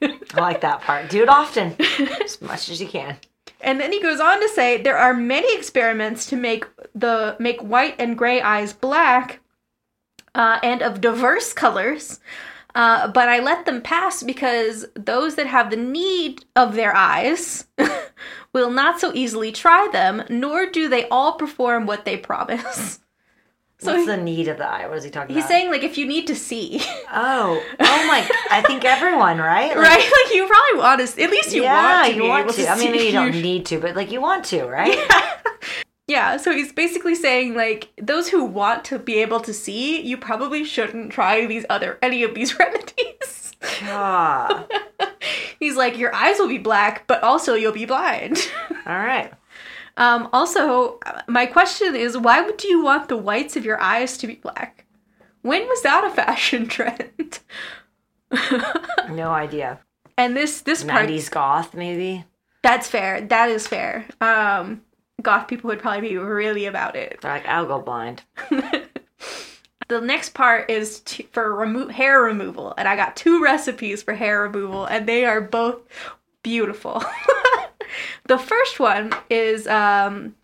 I 0.02 0.40
like 0.40 0.62
that 0.62 0.80
part. 0.80 1.10
Do 1.10 1.22
it 1.22 1.28
often, 1.28 1.76
as 2.24 2.40
much 2.40 2.70
as 2.70 2.80
you 2.80 2.88
can. 2.88 3.18
And 3.64 3.80
then 3.80 3.90
he 3.90 4.00
goes 4.00 4.20
on 4.20 4.40
to 4.40 4.48
say 4.50 4.80
there 4.80 4.98
are 4.98 5.14
many 5.14 5.56
experiments 5.56 6.26
to 6.26 6.36
make 6.36 6.66
the 6.94 7.34
make 7.40 7.60
white 7.60 7.96
and 7.98 8.16
gray 8.16 8.40
eyes 8.40 8.72
black, 8.72 9.40
uh, 10.34 10.58
and 10.62 10.82
of 10.82 11.00
diverse 11.00 11.52
colors. 11.52 12.20
Uh, 12.74 13.08
but 13.08 13.28
I 13.28 13.38
let 13.38 13.66
them 13.66 13.80
pass 13.80 14.22
because 14.22 14.84
those 14.94 15.36
that 15.36 15.46
have 15.46 15.70
the 15.70 15.76
need 15.76 16.44
of 16.56 16.74
their 16.74 16.94
eyes 16.94 17.66
will 18.52 18.70
not 18.70 19.00
so 19.00 19.12
easily 19.14 19.52
try 19.52 19.88
them, 19.92 20.24
nor 20.28 20.66
do 20.66 20.88
they 20.88 21.08
all 21.08 21.34
perform 21.34 21.86
what 21.86 22.04
they 22.04 22.16
promise. 22.16 23.00
So 23.84 23.92
What's 23.92 24.04
he- 24.04 24.06
the 24.06 24.16
need 24.16 24.48
of 24.48 24.56
the 24.56 24.66
eye? 24.66 24.86
What 24.86 24.96
is 24.96 25.04
he 25.04 25.10
talking 25.10 25.34
He's 25.34 25.44
about? 25.44 25.52
He's 25.52 25.60
saying, 25.60 25.70
like, 25.70 25.82
if 25.82 25.98
you 25.98 26.06
need 26.06 26.26
to 26.28 26.34
see, 26.34 26.80
oh, 27.12 27.62
oh 27.80 28.06
my! 28.06 28.26
I 28.50 28.62
think 28.62 28.84
everyone, 28.84 29.36
right? 29.38 29.68
Like, 29.76 29.76
right? 29.76 29.98
Like, 30.24 30.34
you 30.34 30.46
probably 30.48 30.78
want 30.78 31.06
to, 31.06 31.22
at 31.22 31.30
least 31.30 31.52
you 31.52 31.62
yeah, 31.64 32.00
want 32.00 32.10
to 32.10 32.16
you 32.16 32.28
want 32.28 32.48
to. 32.50 32.56
to 32.62 32.68
I 32.68 32.76
mean, 32.78 32.92
maybe 32.92 33.04
you 33.04 33.12
don't 33.12 33.30
need 33.42 33.66
to, 33.66 33.78
but 33.80 33.94
like 33.94 34.10
you 34.10 34.22
want 34.22 34.44
to, 34.46 34.64
right? 34.64 34.96
Yeah, 34.96 35.32
yeah. 36.08 36.36
so 36.38 36.52
he's 36.52 36.72
basically 36.72 37.14
saying 37.14 37.54
like 37.54 37.88
those 38.00 38.28
who 38.30 38.44
want 38.44 38.84
to 38.86 38.98
be 38.98 39.16
able 39.20 39.40
to 39.40 39.52
see, 39.52 40.00
you 40.00 40.16
probably 40.16 40.64
shouldn't 40.64 41.12
try 41.12 41.44
these 41.46 41.66
other 41.68 41.98
any 42.00 42.22
of 42.22 42.34
these 42.34 42.58
remedies. 42.58 43.52
Ah, 43.82 44.66
he's 45.60 45.76
like 45.76 45.98
your 45.98 46.14
eyes 46.14 46.38
will 46.38 46.48
be 46.48 46.58
black, 46.58 47.06
but 47.06 47.22
also 47.22 47.54
you'll 47.54 47.72
be 47.72 47.86
blind. 47.86 48.38
all 48.86 48.96
right. 48.98 49.32
Um 49.96 50.28
also, 50.32 50.98
my 51.28 51.46
question 51.46 51.94
is 51.94 52.16
why 52.18 52.40
would 52.42 52.62
you 52.64 52.82
want 52.82 53.08
the 53.08 53.16
whites 53.16 53.56
of 53.56 53.64
your 53.64 53.80
eyes 53.80 54.16
to 54.18 54.26
be 54.26 54.34
black? 54.36 54.84
When 55.42 55.66
was 55.68 55.82
that 55.82 56.04
a 56.04 56.10
fashion 56.10 56.66
trend? 56.74 57.38
No 59.10 59.30
idea. 59.30 59.78
and 60.18 60.36
this 60.36 60.62
this 60.62 60.82
part 60.82 61.02
Nineties 61.02 61.28
goth, 61.28 61.74
maybe. 61.74 62.24
that's 62.62 62.88
fair. 62.88 63.20
That 63.20 63.50
is 63.50 63.66
fair. 63.68 64.06
Um 64.20 64.82
goth 65.22 65.46
people 65.48 65.68
would 65.68 65.78
probably 65.80 66.08
be 66.08 66.16
really 66.18 66.66
about 66.66 66.96
it. 66.96 67.18
They're 67.20 67.32
like, 67.32 67.46
I'll 67.46 67.66
go 67.66 67.80
blind. 67.80 68.22
The 69.88 70.00
next 70.00 70.32
part 70.32 70.70
is 70.70 71.00
to, 71.00 71.24
for 71.32 71.54
remo- 71.54 71.88
hair 71.88 72.22
removal, 72.22 72.72
and 72.78 72.88
I 72.88 72.96
got 72.96 73.16
two 73.16 73.42
recipes 73.44 74.02
for 74.02 74.14
hair 74.14 74.40
removal, 74.40 74.86
and 74.86 75.06
they 75.06 75.26
are 75.26 75.42
both 75.42 75.76
beautiful. 76.42 77.04
The 78.26 78.38
first 78.38 78.80
one 78.80 79.12
is 79.28 79.66
um, 79.66 80.34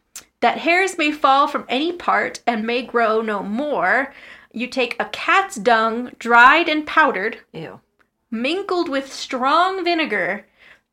that 0.40 0.58
hairs 0.58 0.98
may 0.98 1.12
fall 1.12 1.46
from 1.46 1.64
any 1.68 1.92
part 1.92 2.40
and 2.46 2.66
may 2.66 2.82
grow 2.82 3.20
no 3.20 3.42
more. 3.42 4.12
You 4.52 4.66
take 4.66 4.96
a 4.98 5.06
cat's 5.06 5.56
dung, 5.56 6.12
dried 6.18 6.68
and 6.68 6.86
powdered, 6.86 7.38
Ew. 7.52 7.80
mingled 8.30 8.88
with 8.88 9.12
strong 9.12 9.84
vinegar, 9.84 10.46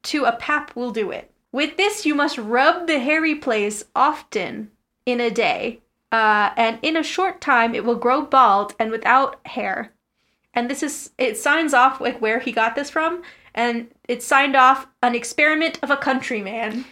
to 0.03 0.25
a 0.25 0.33
pap 0.33 0.75
will 0.75 0.91
do 0.91 1.11
it. 1.11 1.31
With 1.51 1.75
this, 1.75 2.05
you 2.05 2.13
must 2.13 2.37
rub 2.37 2.87
the 2.87 2.99
hairy 2.99 3.35
place 3.35 3.83
often 3.95 4.71
in 5.05 5.19
a 5.19 5.31
day, 5.31 5.81
uh, 6.11 6.51
and 6.55 6.79
in 6.81 6.95
a 6.95 7.03
short 7.03 7.41
time 7.41 7.73
it 7.73 7.83
will 7.83 7.95
grow 7.95 8.21
bald 8.21 8.75
and 8.79 8.91
without 8.91 9.39
hair. 9.47 9.93
And 10.53 10.69
this 10.69 10.83
is 10.83 11.11
it 11.17 11.37
signs 11.37 11.73
off 11.73 12.01
like 12.01 12.21
where 12.21 12.39
he 12.39 12.51
got 12.51 12.75
this 12.75 12.89
from, 12.89 13.23
and 13.57 13.87
it's 14.07 14.25
signed 14.25 14.55
off 14.55 14.87
an 15.03 15.15
experiment 15.15 15.79
of 15.83 15.91
a 15.91 15.97
countryman. 15.97 16.85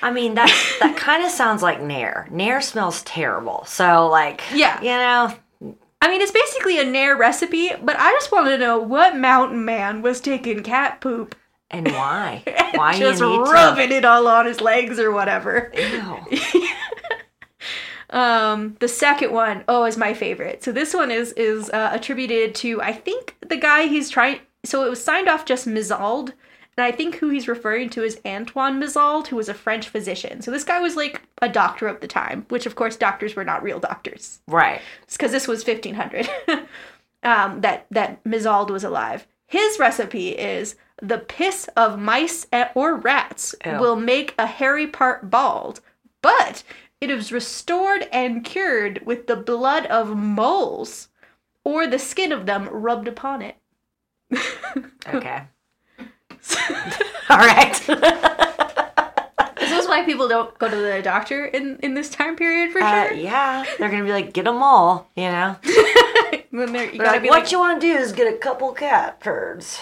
I 0.00 0.10
mean, 0.12 0.34
that's 0.34 0.78
that 0.78 0.96
kind 0.98 1.22
of 1.24 1.30
sounds 1.30 1.62
like 1.62 1.82
Nair. 1.82 2.28
Nair 2.30 2.60
smells 2.62 3.02
terrible. 3.02 3.64
So, 3.66 4.08
like, 4.08 4.40
Yeah. 4.54 4.80
you 4.80 4.88
know, 4.88 5.74
I 6.00 6.08
mean, 6.08 6.20
it's 6.22 6.32
basically 6.32 6.78
a 6.78 6.84
Nair 6.84 7.16
recipe, 7.16 7.72
but 7.82 7.96
I 7.98 8.12
just 8.12 8.30
want 8.30 8.46
to 8.46 8.56
know 8.58 8.78
what 8.78 9.16
mountain 9.16 9.64
man 9.64 10.00
was 10.00 10.20
taking 10.20 10.62
cat 10.62 11.00
poop 11.00 11.34
and 11.70 11.88
why? 11.88 12.42
and 12.46 12.78
Why 12.78 12.96
just 12.98 13.20
rubbing 13.20 13.90
it 13.90 14.04
all 14.04 14.28
on 14.28 14.46
his 14.46 14.60
legs 14.60 14.98
or 15.00 15.10
whatever. 15.10 15.72
Ew. 15.76 16.38
Um, 18.10 18.76
the 18.78 18.86
second 18.86 19.32
one, 19.32 19.64
oh, 19.66 19.84
is 19.84 19.96
my 19.96 20.14
favorite. 20.14 20.62
So 20.62 20.70
this 20.70 20.94
one 20.94 21.10
is 21.10 21.32
is 21.32 21.68
uh, 21.70 21.90
attributed 21.92 22.54
to 22.56 22.80
I 22.80 22.92
think 22.92 23.36
the 23.46 23.56
guy 23.56 23.86
he's 23.88 24.08
trying. 24.10 24.38
So 24.66 24.84
it 24.84 24.90
was 24.90 25.02
signed 25.02 25.28
off 25.28 25.44
just 25.44 25.66
Mizauld, 25.66 26.32
and 26.76 26.84
I 26.84 26.92
think 26.92 27.16
who 27.16 27.28
he's 27.30 27.48
referring 27.48 27.88
to 27.90 28.02
is 28.02 28.20
Antoine 28.26 28.78
Mizauld, 28.80 29.28
who 29.28 29.36
was 29.36 29.48
a 29.48 29.54
French 29.54 29.88
physician. 29.88 30.42
So 30.42 30.50
this 30.50 30.64
guy 30.64 30.78
was 30.80 30.96
like 30.96 31.22
a 31.40 31.48
doctor 31.48 31.86
of 31.86 32.00
the 32.00 32.06
time, 32.08 32.44
which 32.50 32.66
of 32.66 32.74
course 32.74 32.96
doctors 32.96 33.34
were 33.34 33.44
not 33.44 33.62
real 33.62 33.80
doctors, 33.80 34.40
Right. 34.46 34.80
because 35.10 35.32
this 35.32 35.48
was 35.48 35.66
1500. 35.66 36.28
um, 37.22 37.60
that 37.62 37.86
that 37.90 38.22
Mizauld 38.24 38.70
was 38.70 38.84
alive. 38.84 39.26
His 39.46 39.78
recipe 39.78 40.30
is 40.30 40.76
the 41.00 41.18
piss 41.18 41.68
of 41.76 41.98
mice 41.98 42.46
or 42.74 42.96
rats 42.96 43.54
Ew. 43.64 43.78
will 43.78 43.96
make 43.96 44.34
a 44.38 44.46
hairy 44.46 44.86
part 44.86 45.30
bald, 45.30 45.80
but 46.22 46.62
it 47.00 47.10
is 47.10 47.30
restored 47.32 48.08
and 48.12 48.44
cured 48.44 49.04
with 49.06 49.26
the 49.26 49.36
blood 49.36 49.86
of 49.86 50.16
moles 50.16 51.08
or 51.64 51.86
the 51.86 51.98
skin 51.98 52.32
of 52.32 52.46
them 52.46 52.68
rubbed 52.68 53.06
upon 53.08 53.40
it. 53.42 53.56
Okay. 54.32 55.42
All 57.30 57.38
right. 57.38 57.80
This 59.58 59.82
is 59.84 59.88
why 59.88 60.04
people 60.04 60.28
don't 60.28 60.56
go 60.58 60.70
to 60.70 60.76
the 60.76 61.00
doctor 61.02 61.44
in, 61.44 61.78
in 61.82 61.94
this 61.94 62.08
time 62.08 62.36
period 62.36 62.70
for 62.72 62.80
Uh, 62.80 63.08
sure. 63.08 63.16
yeah, 63.16 63.64
they're 63.78 63.90
gonna 63.90 64.04
be 64.04 64.12
like, 64.12 64.32
get 64.32 64.44
them 64.44 64.62
all, 64.62 65.10
you 65.16 65.24
know. 65.24 65.56
When 66.50 66.72
they're, 66.72 66.90
you 66.90 66.98
They're 66.98 67.06
like, 67.08 67.22
be 67.22 67.28
what 67.28 67.42
like, 67.42 67.52
you 67.52 67.58
want 67.58 67.80
to 67.80 67.86
do 67.86 67.92
is 67.92 68.12
get 68.12 68.32
a 68.32 68.36
couple 68.38 68.72
cat 68.72 69.20
turds, 69.20 69.78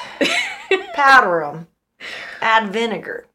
powder 0.94 1.40
them, 1.44 1.68
add 2.40 2.72
vinegar. 2.72 3.26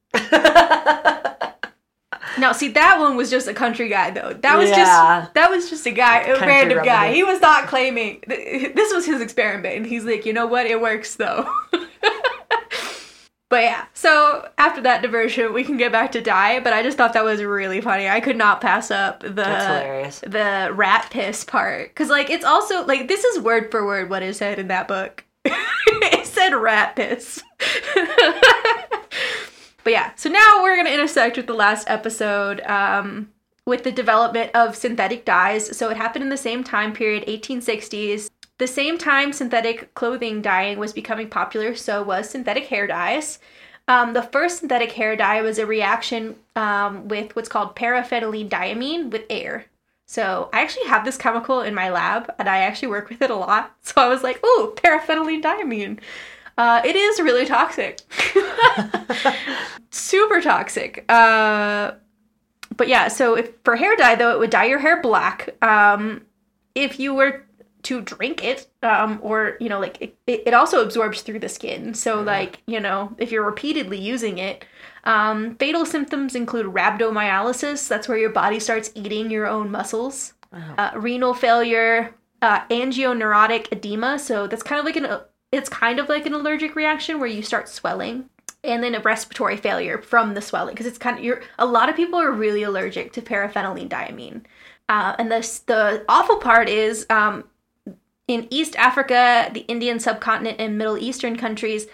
No, 2.39 2.53
see 2.53 2.69
that 2.69 3.00
one 3.00 3.15
was 3.17 3.29
just 3.29 3.48
a 3.48 3.53
country 3.53 3.89
guy 3.89 4.12
though. 4.12 4.34
That 4.34 4.58
was 4.58 4.69
Yeah. 4.69 4.75
just 4.77 5.34
that 5.34 5.50
was 5.50 5.69
just 5.69 5.86
a 5.86 5.91
guy, 5.91 6.19
a 6.22 6.25
Country 6.36 6.48
random 6.48 6.84
guy. 6.84 7.13
He 7.13 7.24
was 7.24 7.41
not 7.41 7.67
claiming 7.67 8.24
this 8.27 8.93
was 8.93 9.05
his 9.05 9.22
experiment. 9.22 9.75
And 9.77 9.86
he's 9.86 10.05
like, 10.05 10.25
you 10.25 10.34
know 10.34 10.48
what? 10.48 10.65
It 10.65 10.79
works 10.81 11.15
though. 11.15 11.50
but 13.50 13.63
yeah, 13.63 13.86
so 13.93 14.48
after 14.58 14.81
that 14.81 15.01
diversion, 15.01 15.53
we 15.53 15.63
can 15.63 15.77
get 15.77 15.91
back 15.91 16.12
to 16.13 16.22
dye. 16.22 16.60
But 16.60 16.74
I 16.74 16.84
just 16.84 16.98
thought 16.98 17.13
that 17.13 17.24
was 17.24 17.41
really 17.43 17.81
funny. 17.81 18.08
I 18.08 18.19
could 18.19 18.38
not 18.38 18.62
pass 18.62 18.91
up 18.91 19.22
the 19.22 19.43
hilarious. 19.43 20.19
the 20.19 20.72
rat 20.74 21.08
piss 21.12 21.43
part 21.43 21.89
because 21.89 22.10
like 22.10 22.29
it's 22.29 22.46
also 22.46 22.86
like 22.86 23.08
this 23.08 23.24
is 23.24 23.39
word 23.39 23.72
for 23.72 23.86
word 23.86 24.10
what 24.10 24.24
it 24.24 24.36
said 24.36 24.60
in 24.60 24.67
that 24.67 24.88
book. 24.88 25.24
it 25.46 26.25
said 26.27 26.53
rat 26.53 26.96
piss. 26.96 27.41
But 29.83 29.93
yeah, 29.93 30.12
so 30.15 30.29
now 30.29 30.62
we're 30.62 30.75
gonna 30.75 30.89
intersect 30.89 31.38
with 31.38 31.48
the 31.48 31.53
last 31.53 31.89
episode 31.89 32.62
um, 32.62 33.29
with 33.65 33.83
the 33.83 33.91
development 33.91 34.51
of 34.53 34.75
synthetic 34.75 35.25
dyes. 35.25 35.77
So 35.77 35.89
it 35.89 35.98
happened 35.98 36.24
in 36.24 36.29
the 36.29 36.38
same 36.38 36.63
time 36.63 36.93
period, 36.93 37.25
1860s. 37.27 38.29
The 38.57 38.67
same 38.67 38.98
time 38.98 39.31
synthetic 39.31 39.93
clothing 39.93 40.41
dyeing 40.41 40.79
was 40.79 40.91
becoming 40.91 41.29
popular, 41.29 41.75
so 41.75 42.03
was 42.03 42.29
synthetic 42.29 42.65
hair 42.65 42.88
dyes. 42.88 43.39
Um, 43.88 44.13
the 44.13 44.21
first 44.21 44.59
synthetic 44.59 44.91
hair 44.91 45.15
dye 45.15 45.41
was 45.41 45.57
a 45.57 45.65
reaction 45.65 46.36
um, 46.55 47.07
with 47.07 47.36
what's 47.36 47.50
called 47.50 47.75
paraphenylene 47.75 48.50
diamine 48.50 49.09
with 49.09 49.24
air. 49.29 49.65
So 50.05 50.50
I 50.51 50.62
actually 50.62 50.88
have 50.88 51.05
this 51.05 51.17
chemical 51.17 51.62
in 51.62 51.74
my 51.74 51.89
lab, 51.89 52.33
and 52.38 52.50
I 52.50 52.59
actually 52.59 52.89
work 52.89 53.09
with 53.09 53.21
it 53.21 53.29
a 53.29 53.36
lot. 53.36 53.75
So 53.81 54.01
I 54.01 54.07
was 54.07 54.24
like, 54.24 54.43
"Ooh, 54.45 54.75
paraphenylene 54.75 55.41
diamine." 55.41 56.00
Uh, 56.59 56.81
it 56.83 56.93
is 56.93 57.21
really 57.21 57.45
toxic. 57.45 58.01
Super 59.91 60.41
toxic. 60.41 61.05
Uh, 61.07 61.91
but 62.75 62.89
yeah, 62.89 63.07
so 63.07 63.35
if 63.35 63.51
for 63.63 63.77
hair 63.77 63.95
dye 63.95 64.15
though, 64.15 64.33
it 64.33 64.39
would 64.39 64.49
dye 64.49 64.65
your 64.65 64.79
hair 64.79 65.01
black. 65.01 65.55
Um, 65.63 66.25
if 66.75 66.99
you 66.99 67.13
were 67.13 67.45
to 67.83 68.01
drink 68.01 68.43
it, 68.43 68.67
um, 68.83 69.19
or 69.21 69.55
you 69.61 69.69
know, 69.69 69.79
like 69.79 70.01
it, 70.01 70.17
it 70.27 70.53
also 70.53 70.83
absorbs 70.83 71.21
through 71.21 71.39
the 71.39 71.47
skin. 71.47 71.93
So 71.93 72.21
like 72.21 72.61
you 72.67 72.81
know, 72.81 73.15
if 73.17 73.31
you're 73.31 73.45
repeatedly 73.45 73.97
using 73.97 74.37
it, 74.37 74.65
um, 75.05 75.55
fatal 75.55 75.85
symptoms 75.85 76.35
include 76.35 76.65
rhabdomyolysis. 76.65 77.87
That's 77.87 78.09
where 78.09 78.17
your 78.17 78.31
body 78.31 78.59
starts 78.59 78.91
eating 78.95 79.31
your 79.31 79.47
own 79.47 79.71
muscles. 79.71 80.33
Uh, 80.77 80.91
renal 80.97 81.33
failure, 81.33 82.13
uh, 82.41 82.65
angioneurotic 82.65 83.71
edema. 83.71 84.19
So 84.19 84.45
that's 84.45 84.63
kind 84.63 84.79
of 84.79 84.85
like 84.85 84.97
an 84.97 85.21
it's 85.51 85.70
kind 85.70 86.00
of 86.00 86.10
like 86.10 86.25
an 86.25 86.34
allergic 86.34 86.75
reaction 86.75 87.20
where 87.20 87.29
you 87.29 87.41
start 87.41 87.70
swelling 87.70 88.29
and 88.63 88.84
then 88.84 88.96
a 88.96 89.00
respiratory 89.00 89.58
failure 89.58 90.01
from 90.01 90.34
the 90.34 90.41
swelling 90.41 90.74
because 90.74 90.86
it's 90.86 90.98
kind 90.98 91.18
of 91.18 91.24
you're 91.24 91.41
a 91.58 91.65
lot 91.65 91.89
of 91.89 91.96
people 91.96 92.20
are 92.20 92.32
really 92.32 92.63
allergic 92.63 93.13
to 93.13 93.22
paraphenylene 93.22 93.89
diamine. 93.89 94.41
Uh, 94.88 95.15
and 95.20 95.32
the 95.32 95.62
the 95.68 96.03
awful 96.10 96.38
part 96.38 96.68
is 96.68 97.06
um, 97.10 97.44
in 98.27 98.48
east 98.50 98.75
africa 98.75 99.50
the 99.53 99.62
indian 99.62 100.00
subcontinent 100.00 100.60
and 100.60 100.77
middle 100.77 100.98
eastern 100.98 101.36
countries 101.36 101.88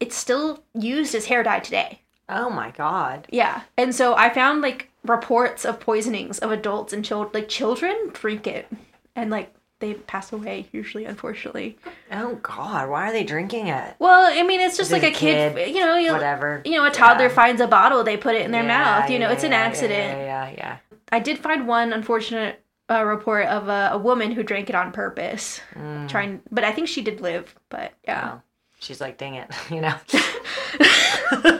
it's 0.00 0.16
still 0.16 0.62
used 0.74 1.14
as 1.14 1.26
hair 1.26 1.42
dye 1.42 1.60
today. 1.60 2.00
Oh 2.28 2.50
my 2.50 2.70
god. 2.70 3.26
yeah. 3.30 3.62
And 3.76 3.94
so 3.94 4.14
i 4.14 4.30
found 4.30 4.62
like 4.62 4.88
reports 5.04 5.64
of 5.64 5.80
poisonings 5.80 6.38
of 6.38 6.52
adults 6.52 6.92
and 6.92 7.04
children 7.04 7.30
like 7.34 7.48
children 7.48 8.10
drink 8.12 8.46
it. 8.46 8.68
And 9.16 9.30
like 9.30 9.52
they 9.82 9.92
pass 9.94 10.32
away 10.32 10.66
usually 10.72 11.04
unfortunately 11.04 11.76
Oh 12.10 12.36
god. 12.36 12.88
Why 12.88 13.10
are 13.10 13.12
they 13.12 13.24
drinking 13.24 13.66
it? 13.68 13.94
well 13.98 14.26
i 14.32 14.42
mean 14.42 14.60
it's 14.60 14.78
just 14.78 14.88
Is 14.88 14.92
like 14.92 15.02
it 15.02 15.14
a 15.14 15.18
kid, 15.18 15.54
kid? 15.56 15.74
you 15.74 15.80
know 15.84 15.96
you, 15.98 16.12
Whatever. 16.12 16.62
you 16.64 16.72
know 16.72 16.86
a 16.86 16.90
toddler 16.90 17.26
Yeah. 17.26 17.34
finds 17.34 17.60
a 17.60 17.66
bottle 17.66 18.02
they 18.04 18.16
put 18.16 18.34
it 18.34 18.42
in 18.46 18.50
their 18.52 18.62
Yeah, 18.62 18.78
mouth 19.00 19.10
you 19.10 19.18
know 19.18 19.26
yeah, 19.28 19.32
it's 19.34 19.44
an 19.44 19.52
accident 19.52 20.18
Yeah, 20.18 20.48
yeah, 20.48 20.54
yeah. 20.56 20.76
I 21.10 21.18
did 21.20 21.38
find 21.38 21.68
one 21.68 21.92
unfortunate 21.92 22.58
a 22.88 23.04
report 23.06 23.46
of 23.46 23.68
a, 23.68 23.90
a 23.92 23.98
woman 23.98 24.32
who 24.32 24.42
drank 24.42 24.68
it 24.68 24.74
on 24.74 24.92
purpose, 24.92 25.60
mm. 25.74 26.08
trying. 26.08 26.40
But 26.50 26.64
I 26.64 26.72
think 26.72 26.88
she 26.88 27.00
did 27.00 27.20
live. 27.22 27.54
But 27.70 27.92
yeah, 28.04 28.32
Oh. 28.34 28.40
She's 28.80 29.00
like, 29.00 29.16
dang 29.16 29.34
it, 29.36 29.48
you 29.70 29.80
know. 29.80 29.94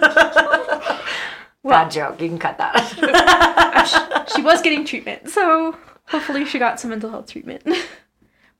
Bad 1.64 1.90
joke. 1.90 2.20
You 2.20 2.28
can 2.28 2.38
cut 2.38 2.58
that. 2.58 4.28
she 4.34 4.42
was 4.42 4.60
getting 4.62 4.84
treatment, 4.84 5.28
so 5.30 5.76
hopefully 6.06 6.44
she 6.44 6.58
got 6.58 6.80
some 6.80 6.90
mental 6.90 7.08
health 7.10 7.30
treatment. 7.30 7.62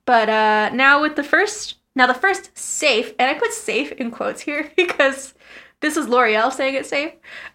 But 0.05 0.29
uh, 0.29 0.69
now 0.73 1.01
with 1.01 1.15
the 1.15 1.23
first, 1.23 1.75
now 1.95 2.07
the 2.07 2.13
first 2.13 2.57
safe, 2.57 3.13
and 3.19 3.29
I 3.29 3.39
put 3.39 3.53
safe 3.53 3.91
in 3.93 4.11
quotes 4.11 4.41
here 4.41 4.71
because 4.77 5.33
this 5.81 5.97
is 5.97 6.07
L'Oreal 6.07 6.51
saying 6.51 6.75
it's 6.75 6.89
safe, 6.89 7.11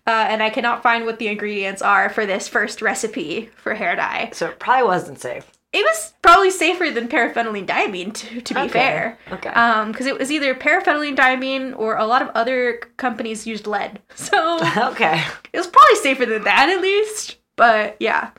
uh, 0.06 0.10
and 0.28 0.42
I 0.42 0.50
cannot 0.50 0.82
find 0.82 1.04
what 1.06 1.18
the 1.18 1.28
ingredients 1.28 1.82
are 1.82 2.10
for 2.10 2.26
this 2.26 2.46
first 2.48 2.82
recipe 2.82 3.50
for 3.56 3.74
hair 3.74 3.96
dye. 3.96 4.30
so 4.32 4.46
it 4.48 4.58
probably 4.58 4.84
wasn't 4.86 5.20
safe. 5.20 5.50
It 5.70 5.82
was 5.84 6.14
probably 6.22 6.50
safer 6.50 6.90
than 6.90 7.08
paraphenylene 7.08 7.66
diamine, 7.66 8.14
to, 8.14 8.40
to 8.40 8.54
be 8.54 8.60
Okay, 8.60 8.68
fair. 8.70 9.18
okay. 9.30 9.50
Um, 9.50 9.92
because 9.92 10.06
it 10.06 10.18
was 10.18 10.32
either 10.32 10.54
paraphenylene 10.54 11.14
diamine 11.14 11.78
or 11.78 11.96
a 11.96 12.06
lot 12.06 12.22
of 12.22 12.28
other 12.30 12.78
companies 12.96 13.46
used 13.46 13.66
lead. 13.66 14.00
So 14.14 14.58
Okay. 14.92 15.22
it 15.52 15.58
was 15.58 15.66
probably 15.66 15.96
safer 15.96 16.24
than 16.24 16.44
that 16.44 16.70
at 16.70 16.80
least. 16.80 17.36
But 17.56 17.96
yeah. 18.00 18.30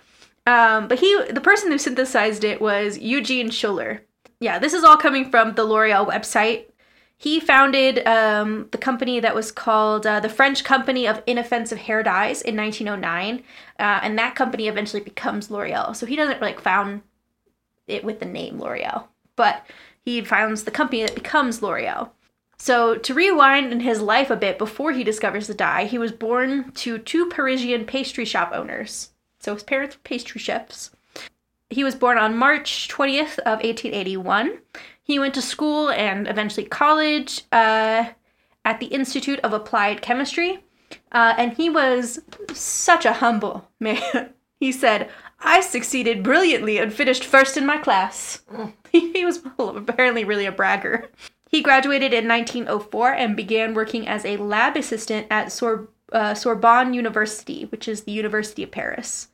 Um, 0.49 0.87
but 0.87 0.97
he, 0.97 1.15
the 1.29 1.41
person 1.41 1.71
who 1.71 1.77
synthesized 1.77 2.43
it 2.43 2.59
was 2.59 2.97
Eugene 2.97 3.51
Schueller. 3.51 3.99
Yeah, 4.39 4.57
this 4.57 4.73
is 4.73 4.83
all 4.83 4.97
coming 4.97 5.29
from 5.29 5.53
the 5.53 5.63
L'Oreal 5.63 6.09
website. 6.09 6.65
He 7.17 7.39
founded 7.39 8.03
um, 8.07 8.67
the 8.71 8.79
company 8.79 9.19
that 9.19 9.35
was 9.35 9.51
called 9.51 10.07
uh, 10.07 10.21
the 10.21 10.29
French 10.29 10.63
Company 10.63 11.05
of 11.05 11.23
Inoffensive 11.27 11.77
Hair 11.77 12.01
Dyes 12.01 12.41
in 12.41 12.55
1909, 12.55 13.43
uh, 13.77 13.99
and 14.01 14.17
that 14.17 14.33
company 14.33 14.67
eventually 14.67 15.03
becomes 15.03 15.51
L'Oreal. 15.51 15.95
So 15.95 16.07
he 16.07 16.15
doesn't 16.15 16.41
like 16.41 16.59
found 16.59 17.03
it 17.85 18.03
with 18.03 18.19
the 18.19 18.25
name 18.25 18.59
L'Oreal, 18.59 19.03
but 19.35 19.67
he 20.03 20.21
founds 20.21 20.63
the 20.63 20.71
company 20.71 21.03
that 21.03 21.13
becomes 21.13 21.61
L'Oreal. 21.61 22.09
So, 22.57 22.95
to 22.95 23.13
rewind 23.13 23.71
in 23.71 23.81
his 23.81 24.01
life 24.01 24.31
a 24.31 24.35
bit 24.35 24.57
before 24.57 24.93
he 24.93 25.03
discovers 25.03 25.45
the 25.45 25.53
dye, 25.53 25.85
he 25.85 25.99
was 25.99 26.11
born 26.11 26.71
to 26.71 26.97
two 26.97 27.27
Parisian 27.27 27.85
pastry 27.85 28.25
shop 28.25 28.51
owners. 28.51 29.11
So, 29.39 29.53
his 29.53 29.63
parents 29.63 29.95
were 29.95 30.01
pastry 30.03 30.39
chefs. 30.39 30.91
He 31.69 31.83
was 31.83 31.95
born 31.95 32.17
on 32.17 32.37
March 32.37 32.87
20th 32.87 33.37
of 33.39 33.61
1881. 33.61 34.59
He 35.03 35.19
went 35.19 35.33
to 35.35 35.41
school 35.41 35.89
and 35.89 36.27
eventually 36.27 36.65
college 36.65 37.43
uh, 37.51 38.05
at 38.65 38.79
the 38.79 38.87
Institute 38.87 39.39
of 39.41 39.53
Applied 39.53 40.01
Chemistry. 40.01 40.63
Uh, 41.11 41.35
and 41.37 41.53
he 41.53 41.69
was 41.69 42.19
such 42.53 43.05
a 43.05 43.13
humble 43.13 43.67
man. 43.79 44.33
he 44.59 44.71
said, 44.71 45.09
I 45.39 45.61
succeeded 45.61 46.23
brilliantly 46.23 46.79
and 46.79 46.91
finished 46.91 47.23
first 47.23 47.55
in 47.55 47.65
my 47.65 47.77
class. 47.77 48.41
he 48.91 49.23
was 49.25 49.41
apparently 49.57 50.23
really 50.23 50.45
a 50.45 50.51
bragger. 50.51 51.09
He 51.49 51.61
graduated 51.61 52.13
in 52.13 52.27
1904 52.27 53.13
and 53.13 53.35
began 53.35 53.73
working 53.73 54.07
as 54.07 54.25
a 54.25 54.37
lab 54.37 54.75
assistant 54.75 55.27
at 55.31 55.51
Sor- 55.51 55.89
uh, 56.11 56.33
Sorbonne 56.33 56.93
University, 56.93 57.65
which 57.65 57.87
is 57.87 58.03
the 58.03 58.11
University 58.11 58.63
of 58.63 58.71
Paris. 58.71 59.29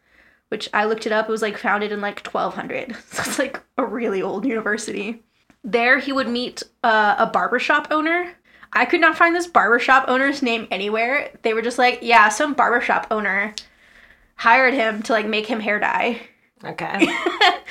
Which 0.50 0.70
I 0.74 0.86
looked 0.86 1.06
it 1.06 1.12
up, 1.12 1.28
it 1.28 1.32
was 1.32 1.42
like 1.42 1.58
founded 1.58 1.92
in 1.92 2.02
like 2.02 2.26
1200. 2.26 2.96
So 3.12 3.24
it's 3.26 3.40
like 3.40 3.62
a 3.78 3.86
really 3.86 4.22
old 4.22 4.46
university. 4.46 5.24
There, 5.64 6.00
he 6.00 6.14
would 6.14 6.28
meet 6.30 6.62
uh, 6.84 7.16
a 7.18 7.26
barbershop 7.26 7.88
owner. 7.90 8.36
I 8.74 8.86
could 8.86 9.02
not 9.02 9.18
find 9.18 9.36
this 9.36 9.48
barbershop 9.48 10.06
owner's 10.08 10.42
name 10.42 10.68
anywhere. 10.70 11.32
They 11.42 11.54
were 11.54 11.62
just 11.62 11.80
like, 11.80 12.00
yeah, 12.02 12.30
some 12.30 12.54
barbershop 12.54 13.08
owner 13.10 13.56
hired 14.36 14.74
him 14.74 15.02
to 15.04 15.14
like 15.14 15.26
make 15.26 15.48
him 15.48 15.62
hair 15.62 15.80
dye. 15.80 16.22
Okay. 16.64 16.86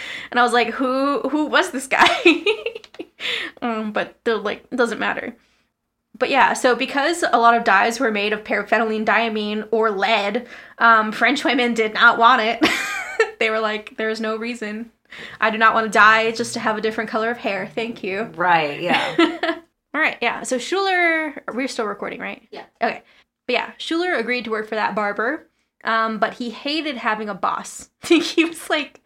and 0.30 0.40
I 0.40 0.42
was 0.42 0.52
like, 0.52 0.70
who 0.70 1.20
who 1.28 1.46
was 1.46 1.70
this 1.70 1.86
guy? 1.86 2.44
um, 3.62 3.92
but 3.92 4.18
they're 4.24 4.36
like, 4.36 4.64
it 4.70 4.76
doesn't 4.76 4.98
matter. 4.98 5.36
But 6.16 6.30
yeah, 6.30 6.52
so 6.52 6.76
because 6.76 7.24
a 7.32 7.38
lot 7.38 7.56
of 7.56 7.64
dyes 7.64 7.98
were 7.98 8.10
made 8.10 8.32
of 8.32 8.44
paraphenylene 8.44 9.04
diamine 9.04 9.68
or 9.72 9.90
lead, 9.90 10.46
um, 10.78 11.10
French 11.10 11.44
women 11.44 11.74
did 11.74 11.92
not 11.92 12.18
want 12.18 12.40
it. 12.42 12.64
they 13.40 13.50
were 13.50 13.60
like, 13.60 13.96
there's 13.96 14.20
no 14.20 14.36
reason. 14.36 14.90
I 15.40 15.50
do 15.50 15.58
not 15.58 15.74
want 15.74 15.86
to 15.86 15.90
dye 15.90 16.30
just 16.32 16.54
to 16.54 16.60
have 16.60 16.76
a 16.76 16.80
different 16.80 17.10
color 17.10 17.30
of 17.30 17.38
hair. 17.38 17.66
Thank 17.66 18.02
you. 18.02 18.24
right. 18.36 18.80
Yeah. 18.80 19.60
All 19.94 20.00
right, 20.00 20.16
yeah. 20.20 20.42
So 20.42 20.58
Schueller, 20.58 21.40
we're 21.54 21.68
still 21.68 21.86
recording, 21.86 22.20
right? 22.20 22.46
Yeah. 22.50 22.64
Okay. 22.82 23.02
But 23.46 23.52
yeah, 23.52 23.72
Schueller 23.78 24.18
agreed 24.18 24.44
to 24.44 24.50
work 24.50 24.68
for 24.68 24.74
that 24.74 24.94
barber, 24.94 25.46
um, 25.84 26.18
but 26.18 26.34
he 26.34 26.50
hated 26.50 26.96
having 26.96 27.28
a 27.28 27.34
boss. 27.34 27.90
he 28.08 28.44
was 28.44 28.68
like, 28.68 29.00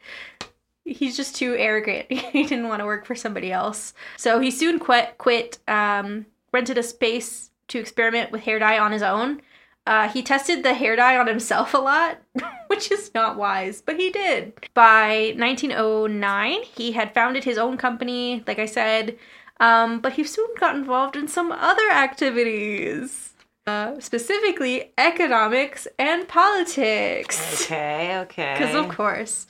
he's 0.85 1.16
just 1.16 1.37
too 1.37 1.54
arrogant. 1.56 2.11
he 2.11 2.44
didn't 2.44 2.68
want 2.68 2.80
to 2.80 2.87
work 2.87 3.04
for 3.04 3.14
somebody 3.14 3.52
else. 3.52 3.92
So 4.16 4.40
he 4.40 4.50
soon 4.50 4.78
quit, 4.78 5.18
quit 5.18 5.59
um, 5.68 6.24
rented 6.52 6.78
a 6.78 6.82
space 6.82 7.50
to 7.68 7.78
experiment 7.78 8.32
with 8.32 8.42
hair 8.42 8.58
dye 8.58 8.78
on 8.78 8.92
his 8.92 9.02
own. 9.02 9.40
Uh, 9.87 10.08
he 10.08 10.22
tested 10.22 10.62
the 10.62 10.74
hair 10.74 10.96
dye 10.96 11.16
on 11.16 11.26
himself 11.26 11.72
a 11.72 11.78
lot, 11.78 12.18
which 12.66 12.90
is 12.90 13.11
not 13.14 13.38
wise, 13.38 13.80
but 13.80 13.96
he 13.98 14.11
did. 14.11 14.52
By 14.74 15.34
1909, 15.37 16.62
he 16.62 16.92
had 16.92 17.14
founded 17.14 17.44
his 17.44 17.56
own 17.56 17.78
company, 17.78 18.44
like 18.46 18.58
I 18.58 18.66
said, 18.66 19.16
um, 19.61 20.00
but 20.00 20.12
he 20.12 20.24
soon 20.24 20.48
got 20.61 20.76
involved 20.76 21.16
in 21.16 21.26
some 21.26 21.50
other 21.52 21.90
activities, 21.90 23.32
uh, 23.66 23.98
specifically 23.98 24.92
economics 24.98 25.88
and 25.98 26.28
politics. 26.28 27.62
okay. 27.62 28.18
Okay. 28.18 28.54
Because, 28.58 28.74
of 28.74 28.88
course, 28.88 29.46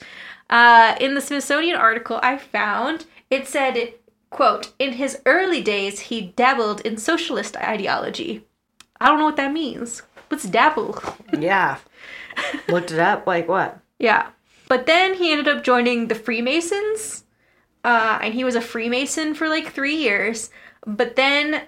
uh, 0.49 0.95
in 1.01 1.15
the 1.15 1.21
Smithsonian 1.21 1.75
article 1.75 2.19
I 2.23 2.37
found, 2.37 3.05
it 3.29 3.47
said, 3.47 3.93
quote, 4.29 4.73
in 4.79 4.93
his 4.93 5.19
early 5.25 5.61
days, 5.61 5.99
he 6.01 6.21
dabbled 6.35 6.81
in 6.81 6.97
socialist 6.97 7.57
ideology. 7.57 8.45
I 9.01 9.07
don't 9.07 9.19
know 9.19 9.25
what 9.25 9.37
that 9.37 9.53
means. 9.53 10.03
What's 10.29 10.45
dabble? 10.45 11.01
Yeah. 11.39 11.77
Looked 12.67 12.91
it 12.91 12.99
up. 12.99 13.27
Like 13.27 13.47
what? 13.47 13.79
yeah. 13.99 14.29
But 14.67 14.85
then 14.85 15.15
he 15.15 15.31
ended 15.31 15.47
up 15.47 15.63
joining 15.63 16.07
the 16.07 16.15
Freemasons, 16.15 17.23
uh, 17.83 18.19
and 18.21 18.33
he 18.35 18.43
was 18.43 18.55
a 18.55 18.61
Freemason 18.61 19.33
for 19.33 19.49
like 19.49 19.71
three 19.71 19.95
years. 19.95 20.51
But 20.85 21.15
then 21.15 21.63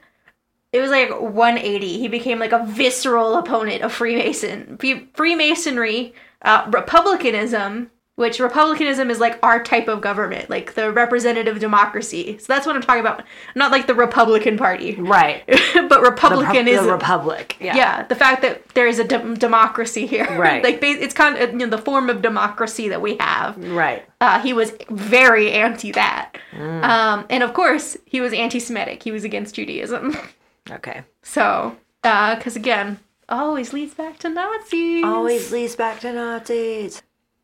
it 0.71 0.79
was 0.79 0.91
like 0.91 1.09
180. 1.09 1.97
He 1.97 2.07
became 2.07 2.37
like 2.39 2.51
a 2.51 2.63
visceral 2.65 3.35
opponent 3.37 3.81
of 3.81 3.91
Freemason, 3.91 4.77
Freemasonry, 5.13 6.13
uh, 6.43 6.67
Republicanism, 6.71 7.89
which 8.15 8.39
Republicanism 8.39 9.09
is 9.09 9.19
like 9.19 9.39
our 9.41 9.63
type 9.63 9.87
of 9.87 10.01
government, 10.01 10.49
like 10.49 10.73
the 10.75 10.91
representative 10.91 11.59
democracy. 11.59 12.37
So 12.37 12.45
that's 12.53 12.67
what 12.67 12.75
I'm 12.75 12.81
talking 12.81 12.99
about. 13.01 13.23
Not 13.55 13.71
like 13.71 13.87
the 13.87 13.95
Republican 13.95 14.57
Party, 14.57 14.95
Right. 14.95 15.43
but 15.47 15.89
The, 15.89 15.99
is 16.01 16.09
Republicanism. 16.09 16.85
the 16.85 16.91
Republic. 16.91 17.55
Yeah. 17.59 17.75
yeah. 17.75 18.03
the 18.07 18.15
fact 18.15 18.41
that 18.43 18.67
there 18.75 18.85
is 18.85 18.99
a 18.99 19.03
dem- 19.05 19.35
democracy 19.35 20.05
here, 20.05 20.25
Right. 20.37 20.63
like 20.63 20.79
it's 20.83 21.13
kind 21.13 21.37
of 21.37 21.51
you 21.51 21.57
know, 21.59 21.67
the 21.67 21.77
form 21.77 22.09
of 22.09 22.21
democracy 22.21 22.89
that 22.89 23.01
we 23.01 23.15
have. 23.19 23.57
Right. 23.57 24.05
Uh, 24.19 24.39
he 24.41 24.53
was 24.53 24.73
very 24.89 25.51
anti 25.51 25.91
that, 25.93 26.35
Mm. 26.53 26.83
um, 26.83 27.25
and 27.29 27.41
of 27.43 27.53
course 27.53 27.95
he 28.05 28.19
was 28.21 28.33
anti-Semitic. 28.33 29.01
He 29.01 29.11
was 29.11 29.23
against 29.23 29.55
Judaism. 29.55 30.15
Okay. 30.69 31.01
so, 31.23 31.75
because 32.03 32.55
again, 32.55 32.99
always 33.27 33.73
leads 33.73 33.95
back 33.95 34.19
to 34.19 34.29
Nazis. 34.29 35.03
Always 35.03 35.51
leads 35.51 35.75
back 35.75 35.99
to 36.01 36.13
Nazis. 36.13 37.01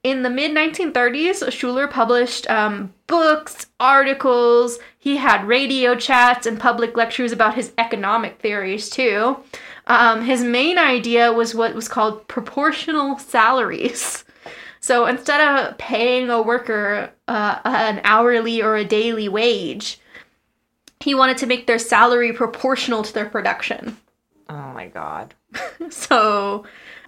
In 0.08 0.24
the 0.24 0.30
mid 0.30 0.52
1930s, 0.52 1.44
Schueller 1.52 1.92
published 1.92 2.50
um, 2.50 2.94
books, 3.08 3.66
articles. 3.78 4.80
He 4.98 5.18
had 5.18 5.46
radio 5.46 5.96
chats 5.96 6.46
and 6.46 6.58
public 6.58 6.96
lectures 6.96 7.34
about 7.34 7.56
his 7.56 7.74
economic 7.78 8.40
theories, 8.40 8.90
too. 8.90 9.36
Um, 9.88 10.22
his 10.22 10.46
main 10.46 10.78
idea 10.78 11.34
was 11.34 11.54
what 11.54 11.76
was 11.76 11.90
called 11.90 12.26
proportional 12.30 13.20
salaries. 13.20 14.24
So 14.80 15.08
instead 15.08 15.42
of 15.42 15.78
paying 15.78 16.30
a 16.30 16.42
worker 16.42 17.12
uh, 17.28 17.60
an 17.66 18.00
hourly 18.06 18.62
or 18.62 18.78
a 18.78 18.86
daily 18.86 19.28
wage, 19.28 20.00
he 21.02 21.16
wanted 21.16 21.38
to 21.40 21.48
make 21.48 21.68
their 21.68 21.80
salary 21.80 22.32
proportional 22.32 23.04
to 23.04 23.14
their 23.14 23.30
production. 23.30 23.98
Oh 24.48 24.72
my 24.74 24.88
god. 24.88 25.34
So, 25.90 26.64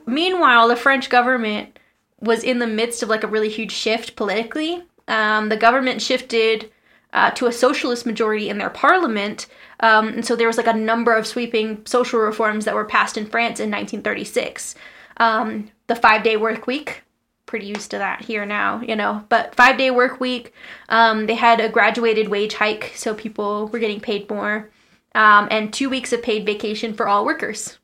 meanwhile, 0.05 0.67
the 0.67 0.75
French 0.75 1.09
government 1.09 1.78
was 2.21 2.43
in 2.43 2.59
the 2.59 2.67
midst 2.67 3.03
of 3.03 3.09
like 3.09 3.23
a 3.23 3.27
really 3.27 3.49
huge 3.49 3.71
shift 3.71 4.15
politically. 4.15 4.83
Um, 5.07 5.49
the 5.49 5.57
government 5.57 6.01
shifted 6.01 6.71
uh, 7.13 7.31
to 7.31 7.47
a 7.47 7.51
socialist 7.51 8.05
majority 8.05 8.49
in 8.49 8.57
their 8.57 8.69
parliament, 8.69 9.47
um, 9.79 10.09
and 10.09 10.25
so 10.25 10.35
there 10.35 10.47
was 10.47 10.57
like 10.57 10.67
a 10.67 10.73
number 10.73 11.13
of 11.13 11.25
sweeping 11.25 11.83
social 11.85 12.19
reforms 12.19 12.65
that 12.65 12.75
were 12.75 12.85
passed 12.85 13.17
in 13.17 13.25
France 13.25 13.59
in 13.59 13.71
1936. 13.71 14.75
Um, 15.17 15.71
the 15.87 15.95
five-day 15.95 16.37
work 16.37 16.67
week, 16.67 17.03
pretty 17.47 17.65
used 17.65 17.89
to 17.91 17.97
that 17.97 18.21
here 18.21 18.45
now, 18.45 18.81
you 18.81 18.95
know. 18.95 19.25
But 19.29 19.55
five-day 19.55 19.89
work 19.89 20.19
week, 20.19 20.53
um, 20.89 21.25
they 21.25 21.33
had 21.33 21.59
a 21.59 21.69
graduated 21.69 22.27
wage 22.27 22.53
hike, 22.53 22.93
so 22.95 23.15
people 23.15 23.67
were 23.69 23.79
getting 23.79 23.99
paid 23.99 24.29
more, 24.29 24.69
um, 25.15 25.47
and 25.49 25.73
two 25.73 25.89
weeks 25.89 26.13
of 26.13 26.21
paid 26.21 26.45
vacation 26.45 26.93
for 26.93 27.07
all 27.07 27.25
workers. 27.25 27.79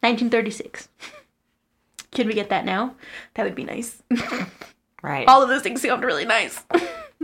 1936. 0.00 0.88
Can 2.12 2.26
we 2.28 2.34
get 2.34 2.50
that 2.50 2.64
now? 2.64 2.94
That 3.34 3.44
would 3.44 3.54
be 3.54 3.64
nice. 3.64 4.02
Right. 5.02 5.26
All 5.26 5.42
of 5.42 5.48
those 5.48 5.62
things 5.62 5.82
sound 5.82 6.04
really 6.04 6.24
nice. 6.24 6.62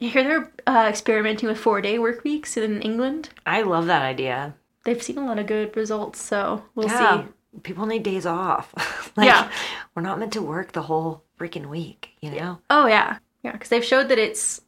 you 0.00 0.10
hear 0.10 0.24
they're 0.24 0.52
uh, 0.66 0.86
experimenting 0.88 1.48
with 1.48 1.56
four 1.58 1.80
day 1.80 1.98
work 2.00 2.24
weeks 2.24 2.56
in 2.56 2.82
England? 2.82 3.28
I 3.46 3.62
love 3.62 3.86
that 3.86 4.02
idea. 4.02 4.54
They've 4.84 5.00
seen 5.02 5.18
a 5.18 5.24
lot 5.24 5.38
of 5.38 5.46
good 5.46 5.76
results, 5.76 6.20
so 6.20 6.64
we'll 6.74 6.88
Yeah. 6.88 7.22
see. 7.22 7.28
People 7.62 7.86
need 7.86 8.02
days 8.02 8.26
off. 8.26 8.72
like, 9.16 9.26
Yeah. 9.26 9.50
We're 9.94 10.02
not 10.02 10.18
meant 10.18 10.32
to 10.32 10.42
work 10.42 10.72
the 10.72 10.82
whole 10.82 11.22
freaking 11.38 11.66
week, 11.66 12.10
you 12.20 12.30
know? 12.30 12.58
Oh, 12.70 12.86
yeah. 12.86 13.18
Yeah, 13.44 13.52
because 13.52 13.68
they've 13.68 13.84
showed 13.84 14.08
that 14.08 14.18
it's 14.18 14.60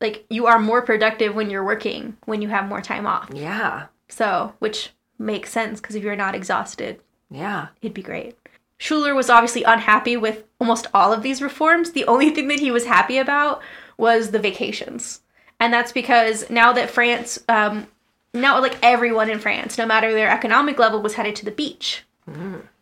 like 0.00 0.24
you 0.30 0.46
are 0.46 0.58
more 0.58 0.82
productive 0.82 1.34
when 1.34 1.50
you're 1.50 1.64
working 1.64 2.16
when 2.24 2.42
you 2.42 2.48
have 2.48 2.68
more 2.68 2.80
time 2.80 3.06
off. 3.06 3.28
Yeah. 3.32 3.86
So, 4.08 4.54
which 4.58 4.90
makes 5.18 5.50
sense 5.52 5.80
because 5.80 5.96
if 5.96 6.02
you're 6.02 6.16
not 6.16 6.34
exhausted, 6.34 7.00
Yeah. 7.30 7.68
it'd 7.82 7.94
be 7.94 8.02
great. 8.02 8.37
Schueller 8.78 9.14
was 9.14 9.28
obviously 9.30 9.64
unhappy 9.64 10.16
with 10.16 10.44
almost 10.60 10.86
all 10.94 11.12
of 11.12 11.22
these 11.22 11.42
reforms. 11.42 11.92
The 11.92 12.06
only 12.06 12.30
thing 12.30 12.48
that 12.48 12.60
he 12.60 12.70
was 12.70 12.84
happy 12.86 13.18
about 13.18 13.60
was 13.96 14.30
the 14.30 14.38
vacations. 14.38 15.20
And 15.60 15.72
that's 15.72 15.92
because 15.92 16.48
now 16.48 16.72
that 16.72 16.90
France, 16.90 17.42
um, 17.48 17.88
now 18.32 18.60
like 18.60 18.78
everyone 18.82 19.30
in 19.30 19.40
France, 19.40 19.76
no 19.76 19.86
matter 19.86 20.12
their 20.12 20.30
economic 20.30 20.78
level, 20.78 21.02
was 21.02 21.14
headed 21.14 21.34
to 21.36 21.44
the 21.44 21.50
beach. 21.50 22.04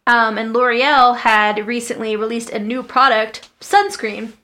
Um, 0.06 0.38
and 0.38 0.52
L'Oreal 0.52 1.16
had 1.16 1.66
recently 1.66 2.14
released 2.14 2.50
a 2.50 2.58
new 2.58 2.82
product, 2.82 3.48
sunscreen. 3.60 4.34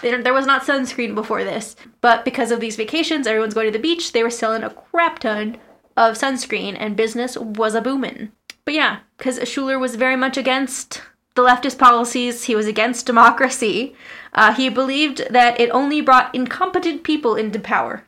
There, 0.00 0.22
there 0.22 0.34
was 0.34 0.46
not 0.46 0.62
sunscreen 0.62 1.14
before 1.14 1.44
this, 1.44 1.76
but 2.00 2.24
because 2.24 2.50
of 2.50 2.60
these 2.60 2.76
vacations, 2.76 3.26
everyone's 3.26 3.54
going 3.54 3.66
to 3.66 3.72
the 3.72 3.78
beach. 3.78 4.12
They 4.12 4.22
were 4.22 4.30
selling 4.30 4.62
a 4.62 4.70
crap 4.70 5.20
ton 5.20 5.58
of 5.96 6.18
sunscreen, 6.18 6.76
and 6.78 6.96
business 6.96 7.36
was 7.36 7.74
a 7.74 7.80
booming. 7.80 8.32
But 8.64 8.74
yeah, 8.74 8.98
because 9.16 9.38
Schueller 9.40 9.80
was 9.80 9.96
very 9.96 10.16
much 10.16 10.36
against 10.36 11.02
the 11.34 11.42
leftist 11.42 11.78
policies. 11.78 12.44
He 12.44 12.54
was 12.54 12.66
against 12.66 13.06
democracy. 13.06 13.94
Uh, 14.32 14.52
he 14.54 14.68
believed 14.68 15.26
that 15.30 15.60
it 15.60 15.70
only 15.70 16.00
brought 16.00 16.34
incompetent 16.34 17.04
people 17.04 17.36
into 17.36 17.58
power. 17.58 18.04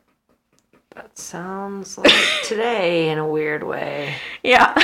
That 0.95 1.17
sounds 1.17 1.97
like 1.97 2.11
today 2.43 3.09
in 3.09 3.17
a 3.17 3.27
weird 3.27 3.63
way. 3.63 4.15
Yeah. 4.43 4.77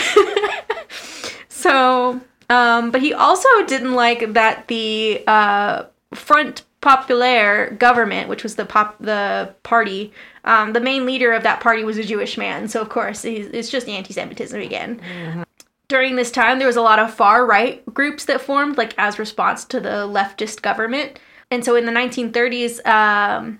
so, 1.49 2.21
um, 2.49 2.91
but 2.91 3.01
he 3.01 3.13
also 3.13 3.49
didn't 3.65 3.93
like 3.93 4.33
that 4.33 4.67
the 4.67 5.23
uh, 5.27 5.83
Front 6.13 6.63
Populaire 6.81 7.71
government, 7.71 8.29
which 8.29 8.43
was 8.43 8.55
the 8.55 8.65
pop 8.65 8.95
the 8.99 9.53
party, 9.63 10.13
um, 10.43 10.73
the 10.73 10.79
main 10.79 11.05
leader 11.05 11.33
of 11.33 11.41
that 11.41 11.59
party 11.59 11.83
was 11.83 11.97
a 11.97 12.03
Jewish 12.03 12.37
man. 12.37 12.67
So 12.67 12.79
of 12.79 12.89
course, 12.89 13.25
it's 13.25 13.69
just 13.69 13.89
anti-Semitism 13.89 14.61
again. 14.61 15.45
During 15.87 16.15
this 16.15 16.31
time, 16.31 16.57
there 16.57 16.67
was 16.67 16.75
a 16.75 16.81
lot 16.81 16.99
of 16.99 17.13
far 17.13 17.45
right 17.45 17.85
groups 17.93 18.25
that 18.25 18.41
formed, 18.41 18.77
like 18.77 18.93
as 18.97 19.19
response 19.19 19.65
to 19.65 19.79
the 19.79 20.07
leftist 20.07 20.61
government. 20.61 21.19
And 21.51 21.63
so 21.63 21.75
in 21.75 21.85
the 21.85 21.91
1930s, 21.91 22.85
um, 22.87 23.59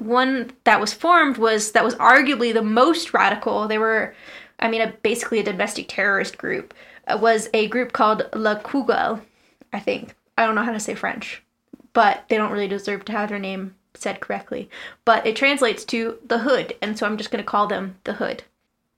one 0.00 0.52
that 0.64 0.80
was 0.80 0.92
formed 0.92 1.36
was 1.38 1.72
that 1.72 1.84
was 1.84 1.96
arguably 1.96 2.54
the 2.54 2.62
most 2.62 3.12
radical. 3.12 3.66
They 3.66 3.78
were, 3.78 4.14
I 4.60 4.68
mean, 4.68 4.80
a, 4.80 4.92
basically 5.02 5.40
a 5.40 5.44
domestic 5.44 5.86
terrorist 5.88 6.38
group. 6.38 6.74
uh, 7.08 7.18
was 7.20 7.48
a 7.52 7.66
group 7.68 7.92
called 7.92 8.28
La 8.34 8.56
Cagoule, 8.56 9.20
I 9.72 9.80
think. 9.80 10.14
I 10.36 10.46
don't 10.46 10.54
know 10.54 10.62
how 10.62 10.72
to 10.72 10.80
say 10.80 10.94
French, 10.94 11.42
but 11.92 12.24
they 12.28 12.36
don't 12.36 12.52
really 12.52 12.68
deserve 12.68 13.04
to 13.06 13.12
have 13.12 13.28
their 13.30 13.40
name 13.40 13.74
said 13.94 14.20
correctly. 14.20 14.70
But 15.04 15.26
it 15.26 15.34
translates 15.34 15.84
to 15.86 16.18
the 16.24 16.38
Hood, 16.38 16.76
and 16.80 16.96
so 16.96 17.06
I'm 17.06 17.16
just 17.16 17.30
going 17.30 17.42
to 17.42 17.50
call 17.50 17.66
them 17.66 17.96
the 18.04 18.14
Hood. 18.14 18.44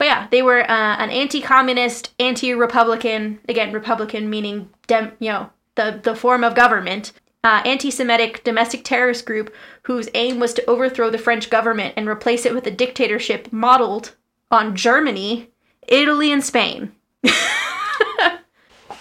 But 0.01 0.07
yeah, 0.07 0.29
they 0.31 0.41
were 0.41 0.63
uh, 0.63 0.97
an 0.97 1.11
anti-communist, 1.11 2.15
anti-republican. 2.19 3.39
Again, 3.47 3.71
Republican 3.71 4.31
meaning 4.31 4.71
dem, 4.87 5.13
you 5.19 5.29
know, 5.31 5.51
the 5.75 6.01
the 6.03 6.17
form 6.17 6.43
of 6.43 6.55
government. 6.55 7.13
Uh, 7.45 7.61
anti-Semitic 7.67 8.43
domestic 8.43 8.83
terrorist 8.83 9.27
group 9.27 9.55
whose 9.83 10.09
aim 10.15 10.41
was 10.41 10.55
to 10.55 10.65
overthrow 10.65 11.11
the 11.11 11.19
French 11.19 11.51
government 11.51 11.93
and 11.99 12.09
replace 12.09 12.47
it 12.47 12.55
with 12.55 12.67
a 12.67 12.71
dictatorship 12.71 13.53
modeled 13.53 14.15
on 14.51 14.75
Germany, 14.75 15.51
Italy, 15.87 16.33
and 16.33 16.43
Spain. 16.43 16.93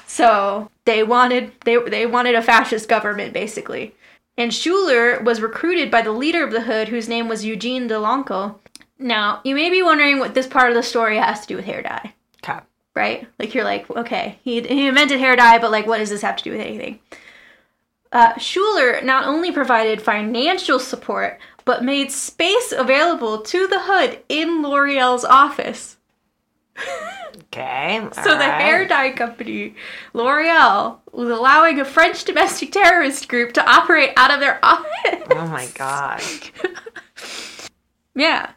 so 0.05 0.69
they 0.83 1.01
wanted 1.01 1.53
they 1.63 1.77
they 1.77 2.05
wanted 2.07 2.35
a 2.35 2.41
fascist 2.41 2.89
government 2.89 3.31
basically. 3.31 3.95
And 4.37 4.51
Schueller 4.51 5.23
was 5.23 5.39
recruited 5.39 5.89
by 5.89 6.01
the 6.01 6.11
leader 6.11 6.43
of 6.43 6.51
the 6.51 6.61
Hood, 6.61 6.89
whose 6.89 7.07
name 7.07 7.29
was 7.29 7.45
Eugene 7.45 7.87
Deloncle. 7.87 8.55
Now, 8.99 9.39
you 9.45 9.55
may 9.55 9.69
be 9.69 9.81
wondering 9.81 10.19
what 10.19 10.33
this 10.33 10.47
part 10.47 10.69
of 10.69 10.75
the 10.75 10.83
story 10.83 11.17
has 11.17 11.41
to 11.41 11.47
do 11.47 11.55
with 11.55 11.65
hair 11.65 11.81
dye, 11.81 12.13
Okay. 12.43 12.59
right? 12.95 13.27
Like 13.39 13.53
you're 13.55 13.63
like, 13.63 13.89
okay, 13.89 14.37
he, 14.43 14.61
he 14.61 14.87
invented 14.87 15.19
hair 15.19 15.35
dye, 15.37 15.57
but 15.57 15.71
like, 15.71 15.87
what 15.87 15.99
does 15.99 16.09
this 16.09 16.21
have 16.21 16.35
to 16.37 16.43
do 16.43 16.51
with 16.51 16.59
anything? 16.61 16.99
Uh, 18.11 18.33
Schueller 18.33 19.03
not 19.03 19.25
only 19.25 19.51
provided 19.51 20.01
financial 20.01 20.79
support, 20.79 21.39
but 21.63 21.83
made 21.83 22.11
space 22.11 22.73
available 22.75 23.39
to 23.41 23.67
the 23.67 23.79
Hood 23.81 24.19
in 24.27 24.63
L'Oreal's 24.63 25.23
office. 25.25 25.97
Okay. 26.77 28.05
So 28.13 28.37
the 28.37 28.43
hair 28.43 28.87
dye 28.87 29.11
company, 29.11 29.75
L'Oreal, 30.13 30.99
was 31.11 31.29
allowing 31.29 31.79
a 31.79 31.85
French 31.85 32.23
domestic 32.25 32.71
terrorist 32.71 33.27
group 33.27 33.53
to 33.53 33.69
operate 33.69 34.11
out 34.17 34.31
of 34.31 34.39
their 34.39 34.59
office. 34.63 35.23
Oh 35.31 35.47
my 35.47 35.67
god. 35.73 36.21
Yeah. 38.15 38.51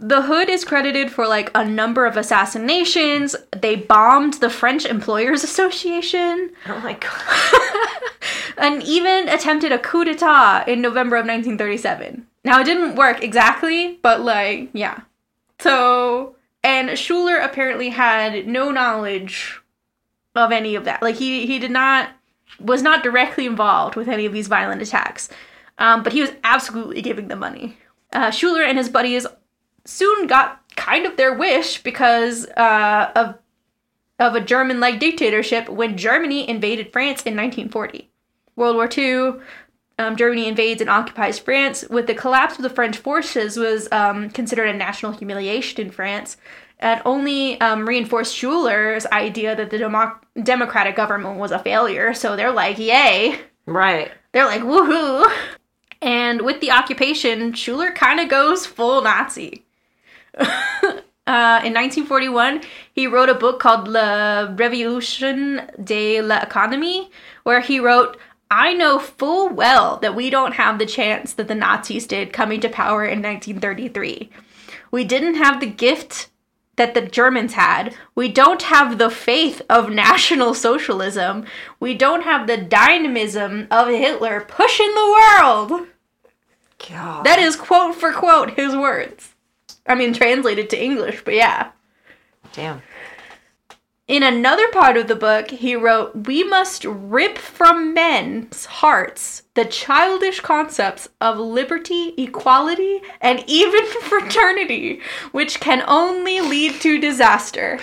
The 0.00 0.22
Hood 0.22 0.48
is 0.48 0.64
credited 0.64 1.10
for 1.10 1.26
like 1.26 1.50
a 1.54 1.64
number 1.64 2.06
of 2.06 2.16
assassinations. 2.16 3.34
They 3.56 3.74
bombed 3.74 4.34
the 4.34 4.50
French 4.50 4.84
Employers 4.86 5.42
Association 5.42 6.52
Oh 6.66 6.78
my 6.80 6.92
god. 6.94 8.12
and 8.58 8.82
even 8.84 9.28
attempted 9.28 9.72
a 9.72 9.78
coup 9.78 10.04
d'etat 10.04 10.64
in 10.68 10.80
November 10.80 11.16
of 11.16 11.26
1937. 11.26 12.26
Now, 12.44 12.60
it 12.60 12.64
didn't 12.64 12.94
work 12.94 13.22
exactly, 13.22 13.98
but 14.02 14.20
like, 14.20 14.70
yeah. 14.72 15.00
So, 15.60 16.36
and 16.62 16.90
Schueller 16.90 17.44
apparently 17.44 17.88
had 17.88 18.46
no 18.46 18.70
knowledge 18.70 19.60
of 20.36 20.52
any 20.52 20.76
of 20.76 20.84
that. 20.84 21.02
Like, 21.02 21.16
he, 21.16 21.46
he 21.46 21.58
did 21.58 21.72
not, 21.72 22.10
was 22.60 22.82
not 22.82 23.02
directly 23.02 23.46
involved 23.46 23.96
with 23.96 24.08
any 24.08 24.26
of 24.26 24.32
these 24.32 24.46
violent 24.46 24.80
attacks. 24.80 25.28
Um, 25.78 26.02
but 26.02 26.12
he 26.12 26.20
was 26.20 26.30
absolutely 26.44 27.02
giving 27.02 27.28
them 27.28 27.40
money. 27.40 27.76
Uh, 28.12 28.30
Schueller 28.30 28.66
and 28.66 28.78
his 28.78 28.88
buddies 28.88 29.26
soon 29.88 30.26
got 30.26 30.60
kind 30.76 31.06
of 31.06 31.16
their 31.16 31.34
wish 31.34 31.82
because 31.82 32.46
uh, 32.56 33.10
of 33.16 33.38
of 34.18 34.34
a 34.34 34.40
German-like 34.40 34.98
dictatorship 34.98 35.68
when 35.68 35.96
Germany 35.96 36.48
invaded 36.48 36.92
France 36.92 37.22
in 37.22 37.36
1940. 37.36 38.10
World 38.56 38.74
War 38.74 38.88
II, 38.98 39.40
um, 39.96 40.16
Germany 40.16 40.48
invades 40.48 40.80
and 40.80 40.90
occupies 40.90 41.38
France. 41.38 41.84
With 41.88 42.08
the 42.08 42.14
collapse 42.14 42.56
of 42.56 42.62
the 42.62 42.70
French 42.70 42.96
forces, 42.96 43.56
was 43.56 43.88
um, 43.92 44.30
considered 44.30 44.68
a 44.68 44.74
national 44.76 45.12
humiliation 45.12 45.80
in 45.80 45.92
France, 45.92 46.36
and 46.80 47.00
only 47.04 47.60
um, 47.60 47.86
reinforced 47.88 48.34
Schueller's 48.34 49.06
idea 49.06 49.54
that 49.54 49.70
the 49.70 49.78
democ- 49.78 50.20
democratic 50.42 50.96
government 50.96 51.38
was 51.38 51.52
a 51.52 51.60
failure. 51.60 52.12
So 52.12 52.34
they're 52.34 52.52
like, 52.52 52.78
"Yay!" 52.78 53.40
Right. 53.66 54.10
They're 54.32 54.46
like, 54.46 54.62
"Woohoo!" 54.62 55.30
And 56.02 56.42
with 56.42 56.60
the 56.60 56.70
occupation, 56.70 57.52
Schueller 57.52 57.94
kind 57.94 58.20
of 58.20 58.28
goes 58.28 58.66
full 58.66 59.02
Nazi. 59.02 59.64
Uh, 61.28 61.60
in 61.62 61.74
1941, 61.74 62.62
he 62.94 63.06
wrote 63.06 63.28
a 63.28 63.34
book 63.34 63.60
called 63.60 63.86
La 63.86 64.46
Révolution 64.46 65.68
de 65.84 66.22
l'Économie, 66.22 67.10
where 67.42 67.60
he 67.60 67.78
wrote, 67.78 68.16
I 68.50 68.72
know 68.72 68.98
full 68.98 69.50
well 69.50 69.98
that 69.98 70.14
we 70.14 70.30
don't 70.30 70.54
have 70.54 70.78
the 70.78 70.86
chance 70.86 71.34
that 71.34 71.46
the 71.46 71.54
Nazis 71.54 72.06
did 72.06 72.32
coming 72.32 72.60
to 72.60 72.70
power 72.70 73.04
in 73.04 73.20
1933. 73.20 74.30
We 74.90 75.04
didn't 75.04 75.34
have 75.34 75.60
the 75.60 75.66
gift 75.66 76.30
that 76.76 76.94
the 76.94 77.02
Germans 77.02 77.52
had. 77.52 77.94
We 78.14 78.28
don't 78.30 78.62
have 78.62 78.96
the 78.96 79.10
faith 79.10 79.60
of 79.68 79.90
National 79.90 80.54
Socialism. 80.54 81.44
We 81.78 81.92
don't 81.92 82.22
have 82.22 82.46
the 82.46 82.56
dynamism 82.56 83.68
of 83.70 83.88
Hitler 83.88 84.46
pushing 84.48 84.94
the 84.94 85.18
world. 85.20 85.88
God. 86.88 87.26
That 87.26 87.38
is 87.38 87.54
quote 87.54 87.96
for 87.96 88.14
quote 88.14 88.52
his 88.52 88.74
words. 88.74 89.34
I 89.88 89.94
mean, 89.94 90.12
translated 90.12 90.70
to 90.70 90.82
English, 90.82 91.22
but 91.24 91.34
yeah. 91.34 91.70
Damn. 92.52 92.82
In 94.06 94.22
another 94.22 94.66
part 94.68 94.96
of 94.96 95.06
the 95.06 95.14
book, 95.14 95.50
he 95.50 95.76
wrote, 95.76 96.26
We 96.26 96.42
must 96.42 96.84
rip 96.86 97.36
from 97.36 97.92
men's 97.92 98.64
hearts 98.64 99.42
the 99.52 99.66
childish 99.66 100.40
concepts 100.40 101.08
of 101.20 101.38
liberty, 101.38 102.14
equality, 102.16 103.02
and 103.20 103.44
even 103.46 103.84
fraternity, 104.02 105.00
which 105.32 105.60
can 105.60 105.82
only 105.86 106.40
lead 106.40 106.80
to 106.80 106.98
disaster. 106.98 107.80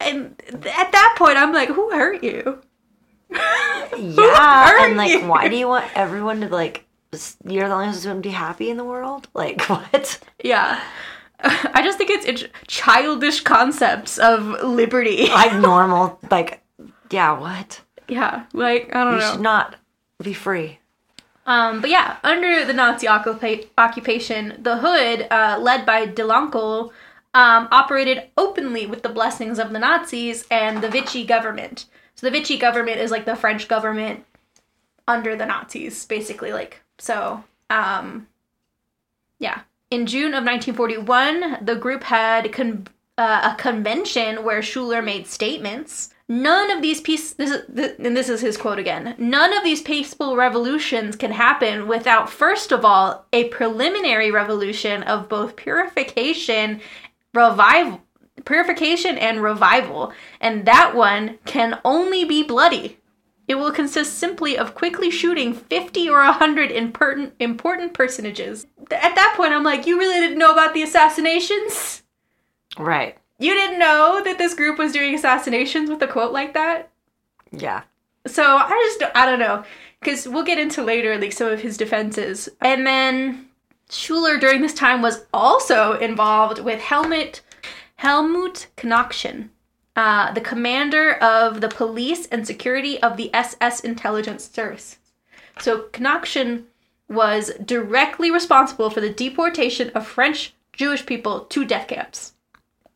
And 0.00 0.34
at 0.50 0.90
that 0.90 1.14
point, 1.16 1.38
I'm 1.38 1.52
like, 1.52 1.68
Who 1.68 1.90
hurt 1.90 2.22
you? 2.24 2.60
Yeah. 3.96 4.68
hurt 4.68 4.88
and 4.88 4.96
like, 4.96 5.10
you? 5.10 5.26
why 5.28 5.48
do 5.48 5.56
you 5.56 5.68
want 5.68 5.84
everyone 5.94 6.40
to 6.40 6.48
like? 6.48 6.83
You're 7.44 7.68
the 7.68 7.74
only 7.74 7.86
one 7.86 7.94
who's 7.94 8.04
going 8.04 8.22
to 8.22 8.28
be 8.28 8.34
happy 8.34 8.70
in 8.70 8.76
the 8.76 8.84
world. 8.84 9.28
Like 9.34 9.62
what? 9.68 10.20
Yeah. 10.42 10.80
I 11.40 11.82
just 11.82 11.98
think 11.98 12.10
it's, 12.10 12.24
it's 12.26 12.44
childish 12.66 13.40
concepts 13.42 14.18
of 14.18 14.62
liberty. 14.62 15.28
Like 15.28 15.54
normal. 15.54 16.18
Like 16.30 16.62
yeah. 17.10 17.38
What? 17.38 17.80
yeah, 18.08 18.44
like, 18.52 18.94
I 18.94 19.04
don't 19.04 19.12
know. 19.12 19.18
You 19.18 19.18
know. 19.18 19.32
should 19.32 19.40
not 19.40 19.76
Be 20.22 20.34
free. 20.34 20.78
Um, 21.46 21.80
but 21.80 21.90
yeah, 21.90 22.16
under 22.24 22.64
the 22.64 22.72
Nazi 22.72 23.06
occupa- 23.06 23.66
occupation, 23.76 24.58
the 24.62 24.78
Hood, 24.78 25.26
uh, 25.30 25.58
led 25.60 25.84
by 25.84 26.06
Deloncle, 26.06 26.90
um, 27.34 27.68
operated 27.70 28.24
openly 28.38 28.86
with 28.86 29.02
the 29.02 29.08
blessings 29.10 29.58
of 29.58 29.72
the 29.72 29.78
Nazis 29.78 30.46
and 30.50 30.82
the 30.82 30.88
Vichy 30.88 31.24
government. 31.24 31.86
So 32.14 32.26
the 32.26 32.30
Vichy 32.30 32.56
government 32.56 32.98
is 32.98 33.10
like 33.10 33.26
the 33.26 33.36
French 33.36 33.68
government 33.68 34.24
under 35.06 35.36
the 35.36 35.44
Nazis, 35.44 36.06
basically. 36.06 36.52
Like 36.52 36.80
so. 37.04 37.44
Um, 37.70 38.26
yeah. 39.38 39.60
In 39.90 40.06
June 40.06 40.34
of 40.34 40.44
1941, 40.44 41.64
the 41.64 41.76
group 41.76 42.02
had 42.02 42.52
con- 42.52 42.86
uh, 43.18 43.52
a 43.52 43.60
convention 43.60 44.44
where 44.44 44.60
Schueller 44.60 45.04
made 45.04 45.26
statements. 45.26 46.10
None 46.26 46.70
of 46.70 46.80
these 46.80 47.02
peace 47.02 47.34
this 47.34 47.50
is 47.50 47.98
and 47.98 48.16
this 48.16 48.30
is 48.30 48.40
his 48.40 48.56
quote 48.56 48.78
again. 48.78 49.14
None 49.18 49.52
of 49.52 49.62
these 49.62 49.82
peaceful 49.82 50.36
revolutions 50.36 51.16
can 51.16 51.32
happen 51.32 51.86
without 51.86 52.30
first 52.30 52.72
of 52.72 52.82
all 52.82 53.26
a 53.32 53.48
preliminary 53.48 54.30
revolution 54.30 55.02
of 55.02 55.28
both 55.28 55.54
purification, 55.54 56.80
revival, 57.34 58.00
purification 58.46 59.18
and 59.18 59.42
revival, 59.42 60.12
and 60.40 60.64
that 60.64 60.94
one 60.94 61.38
can 61.44 61.78
only 61.84 62.24
be 62.24 62.42
bloody. 62.42 62.96
It 63.46 63.56
will 63.56 63.72
consist 63.72 64.18
simply 64.18 64.56
of 64.56 64.74
quickly 64.74 65.10
shooting 65.10 65.52
50 65.52 66.08
or 66.08 66.18
100 66.24 66.70
important, 66.70 67.34
important 67.38 67.92
personages. 67.92 68.66
At 68.90 69.14
that 69.14 69.34
point, 69.36 69.52
I'm 69.52 69.62
like, 69.62 69.86
you 69.86 69.98
really 69.98 70.18
didn't 70.18 70.38
know 70.38 70.52
about 70.52 70.72
the 70.72 70.82
assassinations? 70.82 72.02
Right. 72.78 73.18
You 73.38 73.52
didn't 73.52 73.78
know 73.78 74.22
that 74.24 74.38
this 74.38 74.54
group 74.54 74.78
was 74.78 74.92
doing 74.92 75.14
assassinations 75.14 75.90
with 75.90 76.00
a 76.02 76.06
quote 76.06 76.32
like 76.32 76.54
that? 76.54 76.90
Yeah. 77.52 77.82
So 78.26 78.42
I 78.42 78.96
just, 78.98 79.12
I 79.14 79.26
don't 79.26 79.38
know. 79.38 79.64
Because 80.00 80.26
we'll 80.28 80.44
get 80.44 80.58
into 80.58 80.82
later, 80.82 81.18
like, 81.18 81.32
some 81.32 81.48
of 81.48 81.60
his 81.60 81.76
defenses. 81.76 82.48
And 82.60 82.86
then 82.86 83.48
Schueller 83.88 84.40
during 84.40 84.62
this 84.62 84.74
time 84.74 85.02
was 85.02 85.24
also 85.32 85.98
involved 85.98 86.60
with 86.60 86.80
Helmut, 86.80 87.40
Helmut 87.96 88.66
Knochen, 88.76 89.50
uh, 89.96 90.32
the 90.32 90.40
commander 90.40 91.14
of 91.14 91.60
the 91.60 91.68
police 91.68 92.26
and 92.26 92.46
security 92.46 93.00
of 93.02 93.16
the 93.16 93.32
SS 93.34 93.80
intelligence 93.80 94.50
service. 94.50 94.98
So 95.60 95.84
Knochen 95.92 96.64
was 97.08 97.52
directly 97.64 98.30
responsible 98.30 98.90
for 98.90 99.00
the 99.00 99.10
deportation 99.10 99.90
of 99.90 100.06
French 100.06 100.54
Jewish 100.72 101.06
people 101.06 101.40
to 101.40 101.64
death 101.64 101.88
camps. 101.88 102.32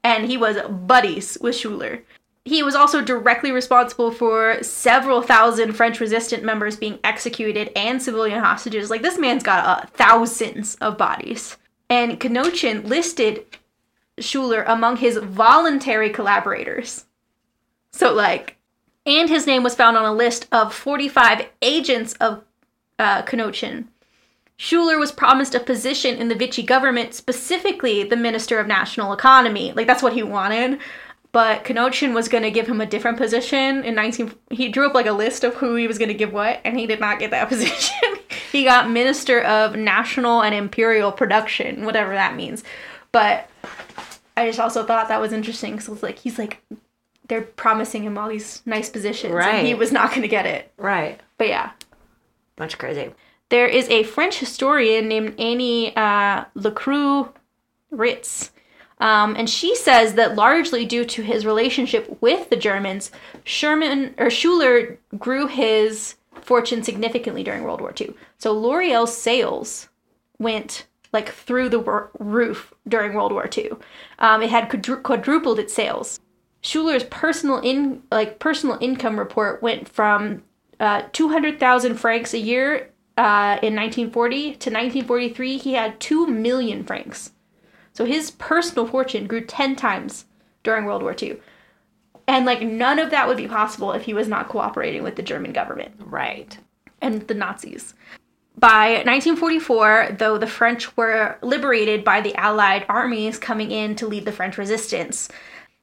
And 0.03 0.27
he 0.27 0.37
was 0.37 0.59
buddies 0.69 1.39
with 1.41 1.55
Schueller. 1.55 2.03
He 2.45 2.63
was 2.63 2.75
also 2.75 3.03
directly 3.03 3.53
responsible 3.53 4.11
for 4.11 4.63
several 4.63 5.21
thousand 5.21 5.75
French 5.75 6.01
resistant 6.01 6.43
members 6.43 6.77
being 6.77 6.99
executed 7.05 7.71
and 7.77 8.03
civilian 8.03 8.41
hostages. 8.41 8.91
Like, 8.91 9.03
this 9.03 9.19
man's 9.19 9.43
got 9.43 9.67
uh, 9.67 9.87
thousands 9.93 10.77
of 10.77 10.97
bodies. 10.97 11.59
And 11.91 12.19
Knochen 12.19 12.87
listed 12.87 13.45
Schueller 14.19 14.65
among 14.67 14.99
his 14.99 15.17
voluntary 15.19 16.11
collaborators. 16.11 17.07
So, 17.93 18.13
like, 18.13 18.57
and 19.07 19.29
his 19.29 19.47
name 19.47 19.63
was 19.63 19.75
found 19.75 19.97
on 19.97 20.05
a 20.05 20.13
list 20.13 20.47
of 20.53 20.75
45 20.75 21.47
agents 21.63 22.13
of 22.15 22.45
uh, 22.99 23.23
Knochen. 23.23 23.87
Schueller 24.59 24.99
was 24.99 25.13
promised 25.13 25.55
a 25.55 25.61
position 25.61 26.17
in 26.17 26.29
the 26.29 26.35
Vichy 26.35 26.63
government, 26.63 27.15
specifically 27.15 28.03
the 28.03 28.17
Minister 28.17 28.59
of 28.59 28.67
National 28.67 29.13
Economy. 29.13 29.73
Like, 29.73 29.87
that's 29.87 30.03
what 30.03 30.13
he 30.13 30.23
wanted. 30.23 30.79
But 31.31 31.65
Knochen 31.65 32.15
was 32.15 32.29
going 32.29 32.43
to 32.43 32.51
give 32.51 32.67
him 32.67 32.81
a 32.81 32.87
different 32.87 33.19
position 33.19 33.85
in 33.85 33.95
19. 33.95 34.33
He 34.51 34.69
drew 34.69 34.87
up 34.87 34.95
like 34.95 35.07
a 35.07 35.13
list 35.13 35.45
of 35.45 35.55
who 35.55 35.75
he 35.75 35.87
was 35.87 35.99
going 35.99 36.09
to 36.09 36.15
give 36.15 36.33
what, 36.33 36.61
and 36.65 36.79
he 36.79 36.87
did 36.87 37.01
not 37.01 37.19
get 37.19 37.31
that 37.31 37.49
position. 37.51 37.99
he 38.51 38.65
got 38.65 38.91
Minister 38.91 39.43
of 39.43 39.77
National 39.77 40.43
and 40.43 40.55
Imperial 40.55 41.13
Production, 41.13 41.85
whatever 41.85 42.15
that 42.15 42.35
means. 42.35 42.65
But 43.13 43.49
I 44.43 44.47
just 44.47 44.61
also 44.61 44.85
thought 44.85 45.09
that 45.09 45.21
was 45.21 45.33
interesting 45.33 45.73
because 45.73 45.89
it's 45.89 46.03
like 46.03 46.19
he's 46.19 46.39
like 46.39 46.63
they're 47.29 47.43
promising 47.43 48.05
him 48.05 48.17
all 48.17 48.29
these 48.29 48.63
nice 48.65 48.89
positions, 48.89 49.35
and 49.35 49.67
he 49.67 49.75
was 49.75 49.93
not 49.93 50.11
going 50.11 50.23
to 50.23 50.29
get 50.29 50.47
it. 50.47 50.73
Right. 50.77 51.21
But 51.37 51.49
yeah, 51.49 51.71
Bunch 52.57 52.73
of 52.73 52.79
crazy. 52.79 53.13
there 53.51 53.67
is 53.67 53.89
a 53.91 54.03
French 54.03 54.39
historian 54.39 55.09
named 55.09 55.39
Annie 55.39 55.95
uh, 55.97 56.45
Lecroux 56.57 57.31
Ritz. 57.91 58.51
Um, 59.01 59.37
and 59.37 59.49
she 59.49 59.77
says 59.77 60.15
that 60.15 60.35
largely 60.35 60.85
due 60.85 61.05
to 61.05 61.23
his 61.23 61.47
relationship 61.47 62.19
with 62.21 62.51
the 62.51 62.57
Germans, 62.57 63.13
Sherman 63.45 64.13
or 64.19 64.27
Schueller 64.27 64.97
grew 65.17 65.47
his 65.47 66.17
fortune 66.43 66.83
significantly 66.83 67.45
during 67.45 67.63
World 67.63 67.81
War 67.81 67.95
II. 68.01 68.13
So 68.39 68.53
L'Oreal's 68.53 69.17
sales 69.17 69.89
went 70.41 70.88
like 71.13 71.31
through 71.31 71.69
the 71.69 71.81
wor- 71.81 72.11
roof 72.19 72.73
during 72.87 73.15
World 73.15 73.33
War 73.33 73.49
II. 73.57 73.73
Um, 74.19 74.43
it 74.43 74.51
had 74.51 74.69
quadru- 74.69 75.03
quadrupled 75.03 75.59
its 75.59 75.73
sales. 75.73 76.21
Schueller's 76.61 77.05
personal 77.05 77.59
in 77.61 78.03
like 78.11 78.39
personal 78.39 78.79
income 78.81 79.19
report 79.19 79.63
went 79.63 79.89
from 79.89 80.43
uh, 80.81 81.03
200,000 81.13 81.97
francs 81.97 82.35
a 82.35 82.39
year 82.39 82.91
uh, 83.17 83.59
in 83.63 83.75
1940 83.75 84.43
to 84.43 84.71
1943 84.71 85.57
he 85.59 85.73
had 85.75 85.99
2 86.01 86.27
million 86.27 86.85
francs. 86.85 87.33
So 87.93 88.05
his 88.05 88.31
personal 88.33 88.87
fortune 88.87 89.27
grew 89.27 89.45
10 89.45 89.75
times 89.77 90.27
during 90.63 90.85
World 90.85 91.03
War 91.03 91.17
II. 91.21 91.39
And 92.29 92.45
like 92.45 92.61
none 92.63 92.99
of 92.99 93.11
that 93.11 93.27
would 93.27 93.37
be 93.37 93.49
possible 93.49 93.93
if 93.93 94.03
he 94.03 94.15
was 94.15 94.29
not 94.29 94.49
cooperating 94.49 95.03
with 95.03 95.17
the 95.17 95.23
German 95.23 95.53
government 95.53 95.95
Right. 95.99 96.59
and 97.01 97.23
the 97.27 97.35
Nazis. 97.35 97.95
By 98.59 99.03
1944, 99.05 100.17
though 100.19 100.37
the 100.37 100.49
French 100.49 100.97
were 100.97 101.39
liberated 101.43 102.03
by 102.03 102.21
the 102.21 102.35
Allied 102.35 102.85
armies 102.89 103.39
coming 103.39 103.71
in 103.71 103.95
to 103.97 104.07
lead 104.09 104.25
the 104.25 104.33
French 104.33 104.59
resistance. 104.59 105.29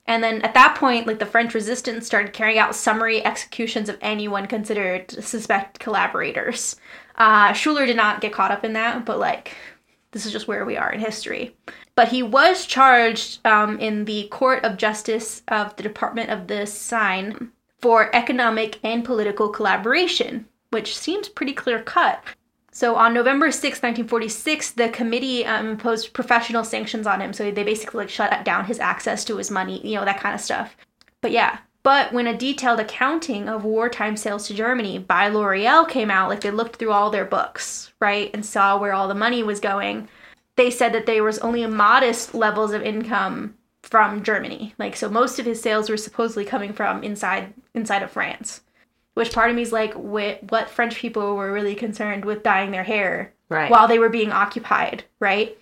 And 0.07 0.21
then 0.21 0.41
at 0.41 0.55
that 0.55 0.75
point, 0.75 1.07
like 1.07 1.19
the 1.19 1.25
French 1.25 1.53
resistance 1.53 2.05
started 2.05 2.33
carrying 2.33 2.59
out 2.59 2.75
summary 2.75 3.23
executions 3.23 3.87
of 3.87 3.97
anyone 4.01 4.45
considered 4.45 5.09
suspect 5.09 5.79
collaborators. 5.79 6.75
Uh, 7.15 7.53
Schueller 7.53 7.87
did 7.87 7.95
not 7.95 8.19
get 8.19 8.33
caught 8.33 8.51
up 8.51 8.65
in 8.65 8.73
that, 8.73 9.05
but 9.05 9.19
like 9.19 9.55
this 10.11 10.25
is 10.25 10.33
just 10.33 10.49
where 10.49 10.65
we 10.65 10.75
are 10.75 10.91
in 10.91 10.99
history. 10.99 11.55
But 11.95 12.09
he 12.09 12.23
was 12.23 12.65
charged 12.65 13.39
um, 13.47 13.79
in 13.79 14.03
the 14.03 14.27
Court 14.31 14.65
of 14.65 14.75
Justice 14.75 15.43
of 15.47 15.73
the 15.77 15.83
Department 15.83 16.29
of 16.29 16.47
the 16.47 16.67
Seine 16.67 17.35
for 17.79 18.13
economic 18.13 18.79
and 18.83 19.05
political 19.05 19.47
collaboration, 19.47 20.45
which 20.71 20.97
seems 20.97 21.29
pretty 21.29 21.53
clear 21.53 21.81
cut. 21.81 22.21
So 22.75 22.97
on 22.97 23.13
November 23.13 23.51
6, 23.51 23.63
1946, 23.63 24.71
the 24.71 24.89
committee 24.89 25.45
um, 25.45 25.69
imposed 25.69 26.11
professional 26.11 26.65
sanctions 26.65 27.07
on 27.07 27.21
him. 27.21 27.31
So 27.31 27.49
they 27.49 27.63
basically 27.63 27.99
like 27.99 28.09
shut 28.09 28.43
down 28.43 28.65
his 28.65 28.79
access 28.79 29.23
to 29.25 29.37
his 29.37 29.49
money, 29.49 29.79
you 29.87 29.95
know, 29.95 30.03
that 30.03 30.19
kind 30.19 30.35
of 30.35 30.41
stuff. 30.41 30.75
But 31.21 31.31
yeah. 31.31 31.59
But 31.83 32.11
when 32.11 32.27
a 32.27 32.37
detailed 32.37 32.81
accounting 32.81 33.47
of 33.47 33.63
wartime 33.63 34.17
sales 34.17 34.45
to 34.47 34.53
Germany 34.53 34.99
by 34.99 35.29
L'Oreal 35.29 35.87
came 35.87 36.11
out, 36.11 36.27
like 36.27 36.41
they 36.41 36.51
looked 36.51 36.75
through 36.75 36.91
all 36.91 37.09
their 37.09 37.23
books, 37.23 37.93
right, 38.01 38.29
and 38.33 38.45
saw 38.45 38.77
where 38.77 38.91
all 38.91 39.07
the 39.07 39.15
money 39.15 39.41
was 39.41 39.61
going, 39.61 40.09
they 40.57 40.69
said 40.69 40.91
that 40.91 41.05
there 41.05 41.23
was 41.23 41.39
only 41.39 41.65
modest 41.67 42.35
levels 42.35 42.73
of 42.73 42.81
income 42.81 43.55
from 43.83 44.21
Germany. 44.21 44.73
Like 44.77 44.97
so 44.97 45.07
most 45.07 45.39
of 45.39 45.45
his 45.45 45.61
sales 45.61 45.89
were 45.89 45.95
supposedly 45.95 46.43
coming 46.43 46.73
from 46.73 47.03
inside 47.05 47.53
inside 47.73 48.03
of 48.03 48.11
France. 48.11 48.64
Which 49.15 49.33
part 49.33 49.49
of 49.49 49.55
me 49.55 49.63
is 49.63 49.71
like 49.71 49.93
wh- 49.93 50.41
what 50.51 50.69
French 50.69 50.95
people 50.95 51.35
were 51.35 51.51
really 51.51 51.73
concerned 51.75 52.23
with 52.23 52.43
dyeing 52.43 52.71
their 52.71 52.83
hair 52.83 53.33
Right. 53.49 53.69
while 53.69 53.87
they 53.87 53.99
were 53.99 54.09
being 54.09 54.31
occupied, 54.31 55.03
right? 55.19 55.57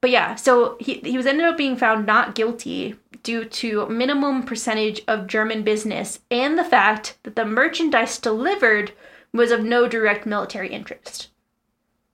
But 0.00 0.10
yeah, 0.10 0.34
so 0.34 0.76
he, 0.80 0.94
he 0.96 1.16
was 1.16 1.26
ended 1.26 1.46
up 1.46 1.56
being 1.56 1.76
found 1.76 2.04
not 2.06 2.34
guilty 2.34 2.96
due 3.22 3.46
to 3.46 3.86
minimum 3.88 4.42
percentage 4.42 5.02
of 5.08 5.26
German 5.26 5.62
business 5.62 6.20
and 6.30 6.58
the 6.58 6.64
fact 6.64 7.16
that 7.22 7.36
the 7.36 7.46
merchandise 7.46 8.18
delivered 8.18 8.92
was 9.32 9.50
of 9.50 9.64
no 9.64 9.88
direct 9.88 10.26
military 10.26 10.68
interest. 10.68 11.30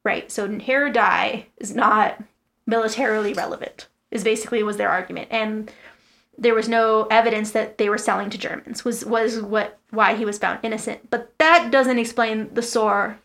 Right, 0.05 0.31
so 0.31 0.59
hair 0.61 0.89
dye 0.89 1.47
is 1.59 1.75
not 1.75 2.23
militarily 2.65 3.35
relevant, 3.35 3.89
is 4.13 4.23
basically 4.25 4.63
was 4.63 4.77
their 4.77 4.89
argument. 4.89 5.29
And 5.31 5.71
there 6.39 6.55
was 6.55 6.69
no 6.69 7.07
evidence 7.11 7.51
that 7.53 7.79
they 7.79 7.89
were 7.89 7.99
selling 7.99 8.31
to 8.31 8.39
Germans 8.39 8.85
was 8.85 9.05
was 9.05 9.41
what 9.41 9.79
why 9.91 10.15
he 10.15 10.25
was 10.25 10.39
found 10.39 10.61
innocent. 10.63 11.11
But 11.11 11.33
that 11.39 11.71
doesn't 11.71 11.99
explain 11.99 12.53
the 12.55 12.63
soaring 12.63 13.17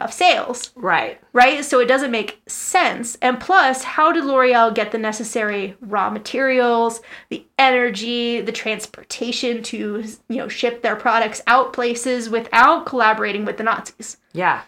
of 0.00 0.12
sales 0.12 0.72
right. 0.74 1.20
right? 1.34 1.62
So 1.62 1.80
it 1.80 1.86
doesn't 1.86 2.10
make 2.10 2.40
sense. 2.46 3.18
And 3.20 3.38
plus, 3.38 3.82
how 3.82 4.10
did 4.10 4.24
L'Oreal 4.24 4.74
get 4.74 4.90
the 4.90 4.96
necessary 4.98 5.76
raw 5.82 6.08
materials, 6.08 7.02
the 7.28 7.44
energy, 7.58 8.40
the 8.40 8.52
transportation 8.52 9.62
to, 9.64 10.04
you 10.28 10.36
know, 10.36 10.48
ship 10.48 10.80
their 10.80 10.96
products 10.96 11.42
out 11.46 11.74
places 11.74 12.30
without 12.30 12.86
collaborating 12.86 13.44
with 13.44 13.58
the 13.58 13.64
Nazis? 13.64 14.16
Yeah. 14.32 14.62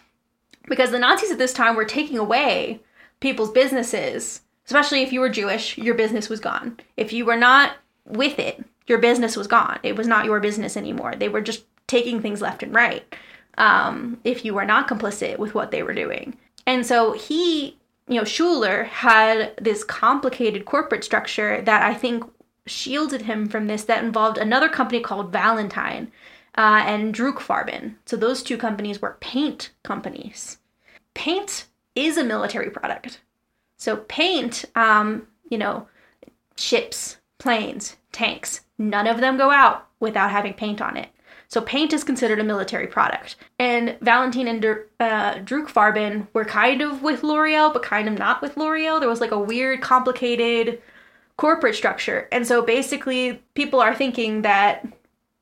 Because 0.67 0.91
the 0.91 0.99
Nazis 0.99 1.31
at 1.31 1.39
this 1.39 1.53
time 1.53 1.75
were 1.75 1.85
taking 1.85 2.19
away 2.19 2.81
people's 3.19 3.51
businesses, 3.51 4.41
especially 4.69 5.01
if 5.01 5.11
you 5.11 5.19
were 5.19 5.29
Jewish, 5.29 5.79
your 5.79 5.95
business 5.95 6.29
was 6.29 6.39
gone. 6.39 6.79
If 6.95 7.11
you 7.11 7.25
were 7.25 7.35
not 7.35 7.77
with 8.05 8.37
it, 8.37 8.63
your 8.85 8.99
business 8.99 9.35
was 9.35 9.47
gone. 9.47 9.79
It 9.81 9.95
was 9.95 10.05
not 10.05 10.25
your 10.25 10.39
business 10.39 10.77
anymore. 10.77 11.15
They 11.15 11.27
were 11.27 11.41
just 11.41 11.63
taking 11.87 12.21
things 12.21 12.39
left 12.39 12.61
and 12.61 12.71
right. 12.71 13.03
um, 13.57 14.19
if 14.23 14.45
you 14.45 14.53
were 14.53 14.65
not 14.65 14.87
complicit 14.87 15.39
with 15.39 15.55
what 15.55 15.71
they 15.71 15.81
were 15.81 15.95
doing. 15.95 16.37
And 16.67 16.85
so 16.85 17.13
he, 17.13 17.79
you 18.07 18.17
know, 18.17 18.21
Schueller 18.21 18.85
had 18.85 19.55
this 19.59 19.83
complicated 19.83 20.65
corporate 20.65 21.03
structure 21.03 21.63
that 21.63 21.81
I 21.81 21.95
think 21.95 22.23
shielded 22.67 23.23
him 23.23 23.49
from 23.49 23.65
this 23.65 23.85
that 23.85 24.03
involved 24.03 24.37
another 24.37 24.69
company 24.69 25.01
called 25.01 25.33
Valentine 25.33 26.11
uh, 26.53 26.83
and 26.85 27.15
Druckfarben. 27.15 27.95
So 28.05 28.15
those 28.15 28.43
two 28.43 28.55
companies 28.55 29.01
were 29.01 29.17
paint 29.19 29.71
companies. 29.81 30.59
Paint 31.15 31.65
is 31.95 32.19
a 32.19 32.23
military 32.23 32.69
product. 32.69 33.21
So 33.79 33.97
paint, 33.97 34.65
um, 34.75 35.25
you 35.49 35.57
know, 35.57 35.87
ships, 36.55 37.17
planes, 37.39 37.95
tanks, 38.11 38.61
none 38.77 39.07
of 39.07 39.21
them 39.21 39.37
go 39.37 39.49
out 39.49 39.87
without 39.99 40.29
having 40.29 40.53
paint 40.53 40.81
on 40.81 40.97
it. 40.97 41.09
So 41.47 41.61
paint 41.61 41.93
is 41.93 42.03
considered 42.03 42.39
a 42.39 42.43
military 42.43 42.85
product. 42.85 43.35
And 43.57 43.97
Valentine 44.01 44.47
and 44.47 44.63
uh, 44.99 45.35
Druckfarben 45.39 46.27
were 46.33 46.45
kind 46.45 46.81
of 46.81 47.01
with 47.01 47.23
L'Oreal, 47.23 47.73
but 47.73 47.81
kind 47.81 48.07
of 48.07 48.19
not 48.19 48.41
with 48.41 48.55
L'Oreal. 48.55 48.99
There 48.99 49.09
was 49.09 49.21
like 49.21 49.31
a 49.31 49.39
weird, 49.39 49.81
complicated 49.81 50.79
corporate 51.37 51.73
structure. 51.73 52.27
And 52.31 52.45
so 52.45 52.61
basically, 52.61 53.41
people 53.55 53.79
are 53.79 53.95
thinking 53.95 54.43
that 54.43 54.85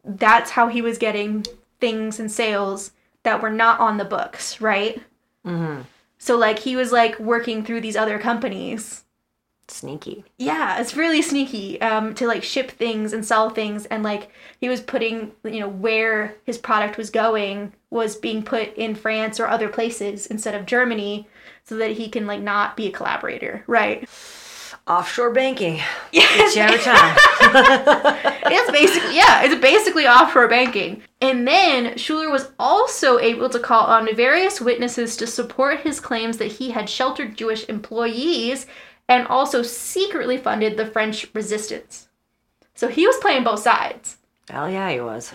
that's 0.05 0.51
how 0.51 0.69
he 0.69 0.81
was 0.81 0.97
getting 0.97 1.43
things 1.81 2.19
and 2.19 2.31
sales 2.31 2.91
that 3.23 3.41
were 3.41 3.49
not 3.49 3.79
on 3.81 3.97
the 3.97 4.05
books, 4.05 4.61
right? 4.61 5.01
Mm-hmm. 5.45 5.81
So 6.17 6.37
like 6.37 6.59
he 6.59 6.75
was 6.75 6.91
like 6.91 7.19
working 7.19 7.63
through 7.63 7.81
these 7.81 7.95
other 7.95 8.19
companies. 8.19 9.03
Sneaky. 9.69 10.23
Yeah, 10.37 10.79
it's 10.79 10.95
really 10.95 11.21
sneaky 11.21 11.81
um, 11.81 12.15
to 12.15 12.25
like 12.25 12.41
ship 12.41 12.71
things 12.71 13.11
and 13.11 13.25
sell 13.25 13.49
things, 13.49 13.85
and 13.87 14.01
like 14.01 14.29
he 14.61 14.69
was 14.69 14.79
putting, 14.79 15.33
you 15.43 15.59
know, 15.59 15.67
where 15.67 16.35
his 16.45 16.57
product 16.57 16.97
was 16.97 17.09
going 17.09 17.73
was 17.89 18.15
being 18.15 18.43
put 18.43 18.73
in 18.75 18.95
France 18.95 19.39
or 19.39 19.47
other 19.47 19.67
places 19.67 20.25
instead 20.27 20.55
of 20.55 20.65
Germany, 20.65 21.27
so 21.65 21.75
that 21.77 21.91
he 21.91 22.07
can 22.07 22.25
like 22.25 22.41
not 22.41 22.77
be 22.77 22.87
a 22.87 22.91
collaborator, 22.91 23.63
right? 23.67 24.07
Offshore 24.87 25.31
banking. 25.31 25.77
Yeah, 26.11 26.23
It's 26.29 26.55
every 26.55 26.79
time. 26.79 27.17
it's 28.45 28.71
basically 28.71 29.15
yeah, 29.15 29.43
it's 29.43 29.59
basically 29.59 30.07
offshore 30.07 30.47
banking. 30.47 31.01
And 31.19 31.47
then 31.47 31.93
Schueller 31.95 32.31
was 32.31 32.51
also 32.57 33.19
able 33.19 33.49
to 33.49 33.59
call 33.59 33.85
on 33.85 34.15
various 34.15 34.61
witnesses 34.61 35.17
to 35.17 35.27
support 35.27 35.81
his 35.81 35.99
claims 35.99 36.37
that 36.37 36.53
he 36.53 36.71
had 36.71 36.89
sheltered 36.89 37.35
Jewish 37.35 37.67
employees 37.67 38.65
and 39.09 39.27
also 39.27 39.61
secretly 39.61 40.37
funded 40.37 40.77
the 40.77 40.85
French 40.85 41.27
resistance. 41.33 42.07
So 42.75 42.87
he 42.87 43.05
was 43.07 43.17
playing 43.17 43.43
both 43.43 43.59
sides. 43.59 44.17
Hell 44.49 44.69
yeah, 44.69 44.89
he 44.91 45.01
was. 45.01 45.33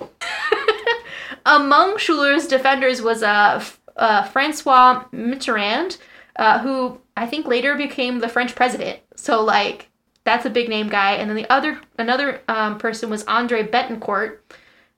Among 1.47 1.97
Schueller's 1.97 2.47
defenders 2.47 3.03
was 3.03 3.23
uh, 3.23 3.63
uh, 3.97 4.23
Francois 4.29 5.05
Mitterrand, 5.13 5.99
uh, 6.37 6.61
who 6.61 7.01
I 7.17 7.27
think 7.27 7.47
later 7.47 7.77
became 7.77 8.21
the 8.21 8.29
French 8.29 8.55
president. 8.55 9.01
So 9.17 9.43
like 9.43 9.89
that's 10.25 10.47
a 10.47 10.51
big 10.51 10.69
name 10.69 10.89
guy. 10.89 11.15
And 11.15 11.29
then 11.29 11.37
the 11.37 11.51
other 11.51 11.81
another 11.99 12.41
um, 12.49 12.79
person 12.79 13.11
was 13.11 13.25
Andre 13.25 13.67
Bettencourt, 13.67 14.39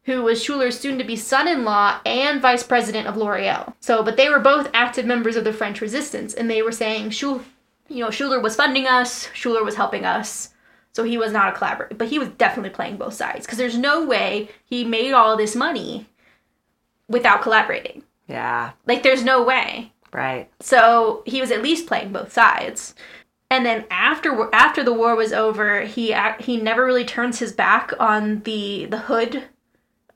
who 0.05 0.23
was 0.23 0.43
Schueller's 0.45 0.79
soon-to-be 0.79 1.17
son-in-law 1.17 2.01
and 2.05 2.43
vice 2.43 2.63
president 2.63 3.07
of 3.09 3.17
L'Oreal. 3.17 3.73
So, 3.81 4.03
but 4.03 4.17
they 4.19 4.29
were 4.29 4.39
both 4.39 4.69
active 4.75 5.07
members 5.07 5.37
of 5.37 5.45
the 5.45 5.53
French 5.53 5.81
Resistance, 5.81 6.35
and 6.35 6.51
they 6.51 6.61
were 6.61 6.73
saying 6.73 7.11
Schueller, 7.11 7.43
you 7.89 8.01
know, 8.05 8.09
Schueller 8.11 8.43
was 8.43 8.57
funding 8.57 8.87
us, 8.87 9.29
Schueller 9.29 9.65
was 9.65 9.77
helping 9.77 10.05
us. 10.05 10.51
So 10.93 11.03
he 11.03 11.19
was 11.19 11.33
not 11.33 11.53
a 11.53 11.57
collaborator, 11.57 11.97
but 11.97 12.09
he 12.09 12.19
was 12.21 12.29
definitely 12.29 12.71
playing 12.71 12.99
both 12.99 13.15
sides 13.15 13.45
because 13.47 13.59
there's 13.59 13.77
no 13.77 14.05
way 14.05 14.49
he 14.65 14.85
made 14.85 15.13
all 15.13 15.37
this 15.37 15.57
money 15.57 16.07
without 17.09 17.43
collaborating. 17.43 18.05
Yeah, 18.29 18.71
Like 18.87 19.03
there's 19.03 19.25
no 19.25 19.43
way. 19.43 19.93
right. 20.13 20.49
So 20.61 21.23
he 21.27 21.41
was 21.41 21.51
at 21.51 21.63
least 21.63 21.87
playing 21.87 22.13
both 22.13 22.33
sides. 22.33 22.95
And 23.55 23.65
then 23.65 23.85
after 23.89 24.53
after 24.53 24.83
the 24.83 24.93
war 24.93 25.15
was 25.15 25.33
over, 25.33 25.83
he 25.83 26.13
he 26.41 26.57
never 26.57 26.85
really 26.85 27.05
turns 27.05 27.39
his 27.39 27.53
back 27.53 27.93
on 28.01 28.41
the 28.41 28.87
the 28.87 28.99
Hood 28.99 29.45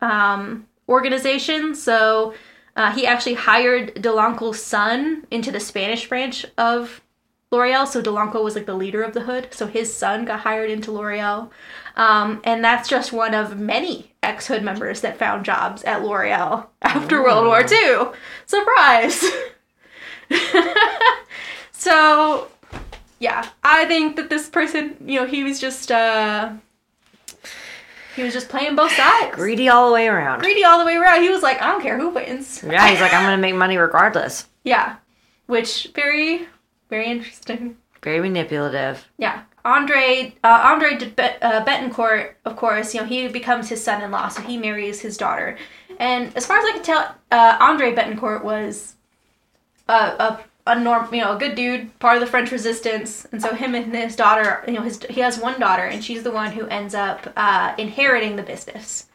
um, 0.00 0.66
organization. 0.88 1.76
So 1.76 2.34
uh, 2.74 2.90
he 2.90 3.06
actually 3.06 3.34
hired 3.34 3.94
Deloncle's 3.94 4.60
son 4.60 5.24
into 5.30 5.52
the 5.52 5.60
Spanish 5.60 6.08
branch 6.08 6.46
of 6.58 7.00
L'Oreal. 7.52 7.86
So 7.86 8.02
Deloncle 8.02 8.42
was 8.42 8.56
like 8.56 8.66
the 8.66 8.74
leader 8.74 9.04
of 9.04 9.14
the 9.14 9.20
Hood. 9.20 9.54
So 9.54 9.68
his 9.68 9.94
son 9.94 10.24
got 10.24 10.40
hired 10.40 10.68
into 10.68 10.90
L'Oreal, 10.90 11.48
um, 11.94 12.40
and 12.42 12.64
that's 12.64 12.88
just 12.88 13.12
one 13.12 13.34
of 13.34 13.56
many 13.56 14.14
ex 14.20 14.48
Hood 14.48 14.64
members 14.64 15.00
that 15.02 15.16
found 15.16 15.44
jobs 15.44 15.84
at 15.84 16.02
L'Oreal 16.02 16.66
after 16.82 17.22
World 17.22 17.46
War 17.46 17.60
II. 17.60 18.08
Surprise! 18.46 19.24
so 21.70 22.48
yeah, 23.18 23.48
I 23.62 23.84
think 23.86 24.16
that 24.16 24.30
this 24.30 24.48
person, 24.48 24.96
you 25.04 25.20
know, 25.20 25.26
he 25.26 25.44
was 25.44 25.60
just 25.60 25.90
uh 25.90 26.52
he 28.16 28.22
was 28.22 28.32
just 28.32 28.48
playing 28.48 28.74
both 28.74 28.92
sides. 28.92 29.34
Greedy 29.34 29.68
all 29.68 29.88
the 29.88 29.94
way 29.94 30.08
around. 30.08 30.40
Greedy 30.40 30.64
all 30.64 30.78
the 30.80 30.84
way 30.84 30.96
around. 30.96 31.22
He 31.22 31.28
was 31.30 31.42
like, 31.42 31.62
I 31.62 31.70
don't 31.70 31.82
care 31.82 31.96
who 31.98 32.08
wins. 32.10 32.64
Yeah, 32.66 32.88
he's 32.88 33.00
like, 33.00 33.14
I'm 33.14 33.22
gonna 33.22 33.36
make 33.38 33.54
money 33.54 33.76
regardless. 33.76 34.46
Yeah. 34.64 34.96
Which 35.46 35.92
very 35.94 36.46
very 36.90 37.06
interesting. 37.06 37.78
Very 38.02 38.20
manipulative. 38.20 39.08
Yeah. 39.16 39.42
Andre 39.64 40.34
uh, 40.44 40.60
Andre 40.64 40.96
de 40.96 41.06
Bet- 41.06 41.38
uh, 41.42 41.64
Bettencourt, 41.64 42.34
of 42.44 42.56
course, 42.56 42.94
you 42.94 43.00
know, 43.00 43.06
he 43.06 43.28
becomes 43.28 43.68
his 43.68 43.82
son-in-law, 43.82 44.28
so 44.28 44.42
he 44.42 44.56
marries 44.56 45.00
his 45.00 45.16
daughter. 45.16 45.56
And 45.98 46.34
as 46.36 46.46
far 46.46 46.58
as 46.58 46.64
I 46.64 46.72
can 46.72 46.82
tell, 46.82 47.14
uh, 47.30 47.56
Andre 47.60 47.94
Bettencourt 47.94 48.44
was 48.44 48.94
a, 49.88 49.92
a 49.92 50.40
a 50.68 50.78
norm, 50.78 51.12
you 51.12 51.20
know, 51.22 51.34
a 51.34 51.38
good 51.38 51.54
dude, 51.54 51.98
part 51.98 52.16
of 52.16 52.20
the 52.20 52.26
French 52.26 52.52
Resistance, 52.52 53.26
and 53.32 53.40
so 53.40 53.54
him 53.54 53.74
and 53.74 53.94
his 53.94 54.14
daughter, 54.14 54.62
you 54.66 54.74
know, 54.74 54.82
his 54.82 55.00
he 55.08 55.20
has 55.20 55.38
one 55.38 55.58
daughter, 55.58 55.84
and 55.84 56.04
she's 56.04 56.22
the 56.22 56.30
one 56.30 56.52
who 56.52 56.66
ends 56.66 56.94
up 56.94 57.32
uh, 57.36 57.74
inheriting 57.78 58.36
the 58.36 58.42
business. 58.42 59.06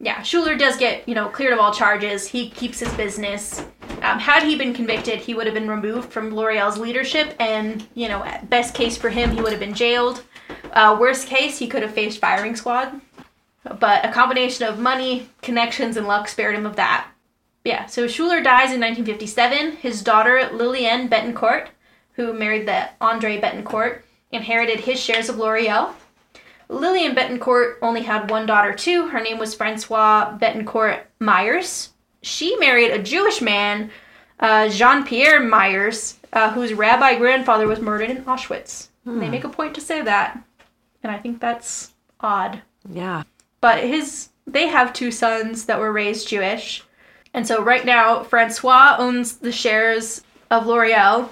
Yeah, 0.00 0.20
Schueller 0.20 0.58
does 0.58 0.76
get 0.76 1.08
you 1.08 1.14
know 1.14 1.28
cleared 1.28 1.52
of 1.52 1.58
all 1.58 1.72
charges. 1.72 2.26
He 2.26 2.50
keeps 2.50 2.78
his 2.80 2.92
business. 2.94 3.60
Um, 4.02 4.18
had 4.18 4.42
he 4.42 4.56
been 4.56 4.74
convicted, 4.74 5.18
he 5.18 5.34
would 5.34 5.46
have 5.46 5.54
been 5.54 5.68
removed 5.68 6.12
from 6.12 6.34
L'Oreal's 6.34 6.78
leadership, 6.78 7.34
and 7.40 7.86
you 7.94 8.08
know, 8.08 8.24
best 8.50 8.74
case 8.74 8.96
for 8.96 9.08
him, 9.08 9.30
he 9.30 9.40
would 9.40 9.52
have 9.52 9.60
been 9.60 9.74
jailed. 9.74 10.22
Uh, 10.72 10.96
worst 11.00 11.26
case, 11.26 11.58
he 11.58 11.66
could 11.66 11.82
have 11.82 11.94
faced 11.94 12.18
firing 12.18 12.54
squad. 12.54 13.00
But 13.78 14.04
a 14.04 14.12
combination 14.12 14.66
of 14.66 14.78
money, 14.78 15.30
connections, 15.40 15.96
and 15.96 16.06
luck 16.06 16.28
spared 16.28 16.54
him 16.54 16.66
of 16.66 16.76
that. 16.76 17.08
Yeah, 17.64 17.86
so 17.86 18.06
Schueller 18.06 18.44
dies 18.44 18.72
in 18.72 18.80
1957. 18.80 19.76
His 19.76 20.02
daughter, 20.02 20.50
Liliane 20.52 21.08
Bettencourt, 21.08 21.68
who 22.12 22.32
married 22.34 22.68
the 22.68 22.90
Andre 23.00 23.40
Bettencourt, 23.40 24.02
inherited 24.30 24.80
his 24.80 25.00
shares 25.00 25.30
of 25.30 25.38
L'Oreal. 25.38 25.94
Lillian 26.68 27.14
Bettencourt 27.14 27.76
only 27.80 28.02
had 28.02 28.30
one 28.30 28.46
daughter 28.46 28.72
too. 28.74 29.08
Her 29.08 29.20
name 29.20 29.38
was 29.38 29.54
Francois 29.54 30.36
Bettencourt 30.38 31.00
Meyers. 31.20 31.90
She 32.22 32.56
married 32.56 32.90
a 32.90 33.02
Jewish 33.02 33.40
man, 33.40 33.90
uh, 34.40 34.68
Jean 34.68 35.04
Pierre 35.04 35.40
Meyers, 35.40 36.18
uh, 36.32 36.52
whose 36.52 36.74
rabbi 36.74 37.16
grandfather 37.16 37.66
was 37.66 37.80
murdered 37.80 38.10
in 38.10 38.24
Auschwitz. 38.24 38.88
They 39.06 39.28
make 39.28 39.44
a 39.44 39.50
point 39.50 39.74
to 39.74 39.82
say 39.82 40.00
that, 40.00 40.42
and 41.02 41.12
I 41.12 41.18
think 41.18 41.38
that's 41.38 41.92
odd. 42.20 42.62
Yeah. 42.90 43.24
But 43.60 43.84
his 43.84 44.30
they 44.46 44.68
have 44.68 44.92
two 44.92 45.10
sons 45.10 45.66
that 45.66 45.78
were 45.78 45.92
raised 45.92 46.28
Jewish. 46.28 46.82
And 47.34 47.46
so 47.46 47.62
right 47.62 47.84
now 47.84 48.22
Francois 48.22 48.96
owns 48.98 49.36
the 49.38 49.52
shares 49.52 50.22
of 50.50 50.66
L'Oreal 50.66 51.28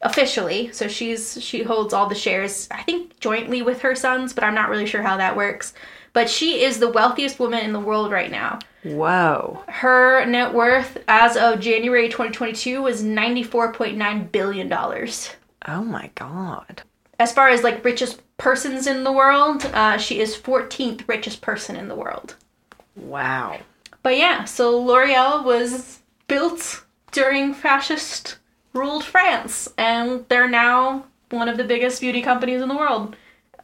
officially. 0.00 0.72
So 0.72 0.88
she's 0.88 1.42
she 1.42 1.62
holds 1.62 1.92
all 1.94 2.08
the 2.08 2.14
shares 2.14 2.66
I 2.70 2.82
think 2.82 3.20
jointly 3.20 3.62
with 3.62 3.82
her 3.82 3.94
sons, 3.94 4.32
but 4.32 4.42
I'm 4.42 4.54
not 4.54 4.70
really 4.70 4.86
sure 4.86 5.02
how 5.02 5.18
that 5.18 5.36
works. 5.36 5.74
But 6.14 6.30
she 6.30 6.62
is 6.62 6.78
the 6.78 6.90
wealthiest 6.90 7.38
woman 7.38 7.64
in 7.64 7.72
the 7.72 7.80
world 7.80 8.10
right 8.10 8.30
now. 8.30 8.60
Whoa. 8.84 9.64
Her 9.68 10.24
net 10.24 10.54
worth 10.54 11.02
as 11.08 11.36
of 11.36 11.60
January 11.60 12.08
2022 12.08 12.82
was 12.82 13.02
94.9 13.02 14.32
billion 14.32 14.68
dollars. 14.68 15.30
Oh 15.66 15.82
my 15.82 16.10
god. 16.14 16.82
As 17.18 17.32
far 17.32 17.48
as 17.48 17.62
like 17.62 17.84
richest 17.84 18.20
persons 18.38 18.86
in 18.86 19.04
the 19.04 19.12
world, 19.12 19.64
uh, 19.74 19.98
she 19.98 20.20
is 20.20 20.36
14th 20.36 21.06
richest 21.08 21.40
person 21.40 21.76
in 21.76 21.88
the 21.88 21.94
world. 21.94 22.36
Wow. 22.96 23.60
But 24.04 24.16
yeah, 24.18 24.44
so 24.44 24.78
L'Oreal 24.78 25.42
was 25.44 26.00
built 26.28 26.84
during 27.10 27.54
fascist 27.54 28.36
ruled 28.74 29.02
France, 29.02 29.72
and 29.78 30.24
they're 30.28 30.48
now 30.48 31.06
one 31.30 31.48
of 31.48 31.56
the 31.56 31.64
biggest 31.64 32.00
beauty 32.00 32.20
companies 32.22 32.60
in 32.60 32.68
the 32.68 32.76
world, 32.76 33.16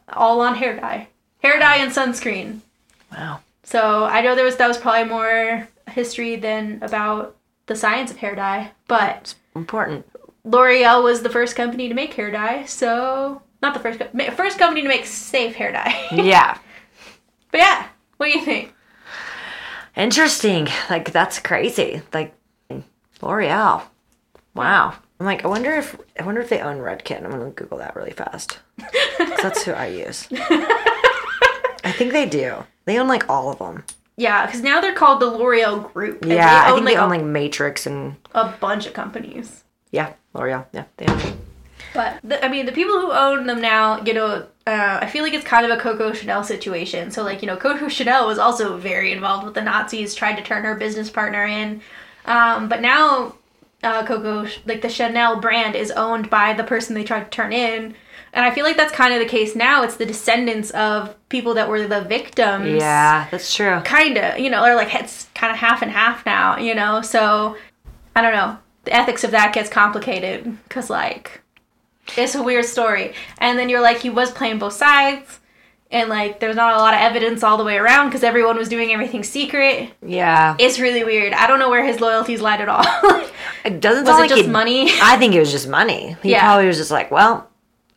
all 0.09 0.41
on 0.41 0.55
hair 0.55 0.75
dye, 0.77 1.07
hair 1.43 1.59
dye 1.59 1.77
and 1.77 1.91
sunscreen. 1.91 2.59
Wow. 3.11 3.41
So 3.63 4.05
I 4.05 4.21
know 4.21 4.35
there 4.35 4.43
was 4.43 4.55
that 4.57 4.67
was 4.67 4.77
probably 4.79 5.07
more 5.09 5.67
history 5.91 6.35
than 6.37 6.79
about 6.81 7.35
the 7.67 7.75
science 7.75 8.09
of 8.09 8.17
hair 8.17 8.35
dye, 8.35 8.71
but 8.87 9.35
Important. 9.55 10.05
L'Oreal 10.43 11.03
was 11.03 11.21
the 11.21 11.29
first 11.29 11.55
company 11.55 11.87
to 11.87 11.93
make 11.93 12.13
hair 12.15 12.31
dye, 12.31 12.65
so 12.65 13.43
not 13.61 13.75
the 13.75 13.79
first 13.79 13.99
co- 13.99 14.31
first 14.31 14.57
company 14.57 14.81
to 14.81 14.87
make 14.87 15.05
safe 15.05 15.53
hair 15.53 15.71
dye. 15.71 16.07
Yeah. 16.11 16.57
but 17.51 17.59
yeah, 17.59 17.87
what 18.17 18.31
do 18.31 18.39
you 18.39 18.43
think? 18.43 18.73
Interesting. 20.01 20.67
Like 20.89 21.11
that's 21.11 21.39
crazy. 21.39 22.01
Like 22.11 22.33
L'Oreal. 23.21 23.83
Wow. 24.55 24.95
I'm 25.19 25.25
like, 25.27 25.45
I 25.45 25.47
wonder 25.47 25.71
if 25.75 25.95
I 26.19 26.23
wonder 26.25 26.41
if 26.41 26.49
they 26.49 26.59
own 26.59 26.77
Redken. 26.79 27.23
I'm 27.23 27.29
gonna 27.29 27.51
Google 27.51 27.77
that 27.77 27.95
really 27.95 28.11
fast. 28.11 28.59
that's 29.19 29.61
who 29.63 29.73
I 29.73 29.87
use. 29.87 30.27
I 31.83 31.91
think 31.95 32.13
they 32.13 32.25
do. 32.25 32.63
They 32.85 32.97
own 32.97 33.07
like 33.07 33.29
all 33.29 33.51
of 33.51 33.59
them. 33.59 33.83
Yeah, 34.17 34.45
because 34.47 34.61
now 34.61 34.81
they're 34.81 34.95
called 34.95 35.19
the 35.21 35.27
L'Oreal 35.27 35.93
Group. 35.93 36.23
and 36.23 36.31
Yeah, 36.31 36.65
they 36.65 36.71
I 36.71 36.73
think 36.73 36.85
like, 36.85 36.95
they 36.95 36.99
own 36.99 37.09
like 37.09 37.23
Matrix 37.23 37.85
and 37.85 38.15
a 38.33 38.49
bunch 38.59 38.87
of 38.87 38.93
companies. 38.93 39.63
yeah, 39.91 40.13
L'Oreal. 40.33 40.65
Yeah, 40.73 40.85
they 40.97 41.05
own. 41.05 41.37
But 41.93 42.19
the, 42.23 42.43
I 42.43 42.47
mean, 42.47 42.65
the 42.65 42.71
people 42.71 42.99
who 42.99 43.11
own 43.11 43.47
them 43.47 43.61
now, 43.61 44.01
you 44.03 44.13
know, 44.13 44.47
uh, 44.67 44.99
I 45.01 45.07
feel 45.07 45.23
like 45.23 45.33
it's 45.33 45.45
kind 45.45 45.65
of 45.65 45.77
a 45.77 45.81
Coco 45.81 46.13
Chanel 46.13 46.43
situation. 46.43 47.11
So, 47.11 47.23
like, 47.23 47.41
you 47.41 47.47
know, 47.47 47.57
Coco 47.57 47.87
Chanel 47.87 48.27
was 48.27 48.37
also 48.37 48.77
very 48.77 49.11
involved 49.11 49.45
with 49.45 49.55
the 49.55 49.61
Nazis, 49.61 50.15
tried 50.15 50.35
to 50.35 50.43
turn 50.43 50.63
her 50.63 50.75
business 50.75 51.09
partner 51.09 51.45
in. 51.45 51.81
Um, 52.25 52.69
but 52.69 52.81
now, 52.81 53.35
uh, 53.83 54.05
Coco, 54.05 54.47
like 54.65 54.81
the 54.81 54.89
Chanel 54.89 55.39
brand, 55.41 55.75
is 55.75 55.91
owned 55.91 56.29
by 56.29 56.53
the 56.53 56.63
person 56.63 56.93
they 56.95 57.03
tried 57.03 57.23
to 57.23 57.29
turn 57.29 57.51
in. 57.51 57.95
And 58.33 58.45
I 58.45 58.51
feel 58.51 58.63
like 58.63 58.77
that's 58.77 58.93
kind 58.93 59.13
of 59.13 59.19
the 59.19 59.25
case 59.25 59.55
now. 59.55 59.83
It's 59.83 59.97
the 59.97 60.05
descendants 60.05 60.71
of 60.71 61.15
people 61.27 61.53
that 61.55 61.67
were 61.67 61.85
the 61.85 62.01
victims. 62.01 62.81
Yeah, 62.81 63.27
that's 63.29 63.53
true. 63.53 63.81
Kind 63.81 64.17
of, 64.17 64.39
you 64.39 64.49
know, 64.49 64.63
or 64.63 64.75
like 64.75 64.95
it's 64.95 65.27
kind 65.35 65.51
of 65.51 65.57
half 65.57 65.81
and 65.81 65.91
half 65.91 66.25
now, 66.25 66.57
you 66.57 66.73
know? 66.73 67.01
So, 67.01 67.57
I 68.15 68.21
don't 68.21 68.33
know. 68.33 68.57
The 68.85 68.93
ethics 68.93 69.23
of 69.23 69.31
that 69.31 69.53
gets 69.53 69.69
complicated 69.69 70.57
because, 70.63 70.89
like, 70.89 71.40
it's 72.17 72.35
a 72.35 72.43
weird 72.43 72.65
story. 72.65 73.13
And 73.37 73.57
then 73.57 73.69
you're 73.69 73.81
like, 73.81 73.99
he 73.99 74.09
was 74.09 74.31
playing 74.31 74.59
both 74.59 74.73
sides. 74.73 75.39
And, 75.93 76.07
like, 76.07 76.39
there's 76.39 76.55
not 76.55 76.75
a 76.75 76.77
lot 76.77 76.93
of 76.93 77.01
evidence 77.01 77.43
all 77.43 77.57
the 77.57 77.65
way 77.65 77.75
around 77.77 78.07
because 78.07 78.23
everyone 78.23 78.55
was 78.57 78.69
doing 78.69 78.91
everything 78.93 79.23
secret. 79.23 79.91
Yeah, 80.05 80.55
It's 80.57 80.79
really 80.79 81.03
weird. 81.03 81.33
I 81.33 81.47
don't 81.47 81.59
know 81.59 81.69
where 81.69 81.83
his 81.85 81.99
loyalties 81.99 82.39
lied 82.39 82.61
at 82.61 82.69
all. 82.69 82.81
it 83.65 83.81
doesn't 83.81 84.05
was 84.05 84.07
sound 84.09 84.19
it 84.19 84.21
like 84.21 84.29
just 84.29 84.43
he- 84.43 84.49
money? 84.49 84.89
I 85.01 85.17
think 85.17 85.33
it 85.35 85.39
was 85.39 85.51
just 85.51 85.67
money. 85.67 86.15
He 86.23 86.31
Yeah. 86.31 86.43
probably 86.45 86.67
was 86.67 86.77
just 86.77 86.91
like, 86.91 87.11
well, 87.11 87.49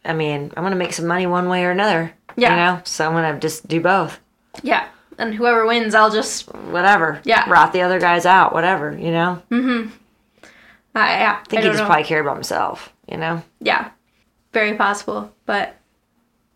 I 0.05 0.13
mean, 0.13 0.53
I'm 0.57 0.65
gonna 0.65 0.75
make 0.75 0.93
some 0.93 1.07
money 1.07 1.27
one 1.29 1.49
way 1.49 1.65
or 1.65 1.71
another. 1.71 2.13
Yeah. 2.37 2.51
You 2.51 2.57
know, 2.57 2.83
so 2.85 3.07
I'm 3.07 3.13
gonna 3.13 3.39
just 3.39 3.69
do 3.69 3.81
both. 3.81 4.19
yeah. 4.65 4.89
And 5.17 5.33
whoever 5.33 5.65
wins, 5.65 5.95
I'll 5.95 6.11
just, 6.11 6.49
uh, 6.49 6.59
Whatever. 6.73 7.21
Yeah. 7.23 7.49
Rot 7.49 7.73
the 7.73 7.83
other 7.83 8.01
guys 8.01 8.27
out. 8.27 8.53
Whatever. 8.53 8.99
You 8.99 9.13
know. 9.13 9.43
I 9.53 11.19
yeah. 11.21 11.41
I 11.41 11.49
think 11.49 11.63
he 11.63 11.69
just 11.69 11.79
know. 11.81 11.87
probably 11.87 12.05
cared 12.05 12.25
about 12.25 12.35
himself. 12.35 12.93
You 13.11 13.19
know. 13.19 13.43
Yeah, 13.61 13.91
very 14.55 14.75
possible. 14.77 15.31
But 15.45 15.77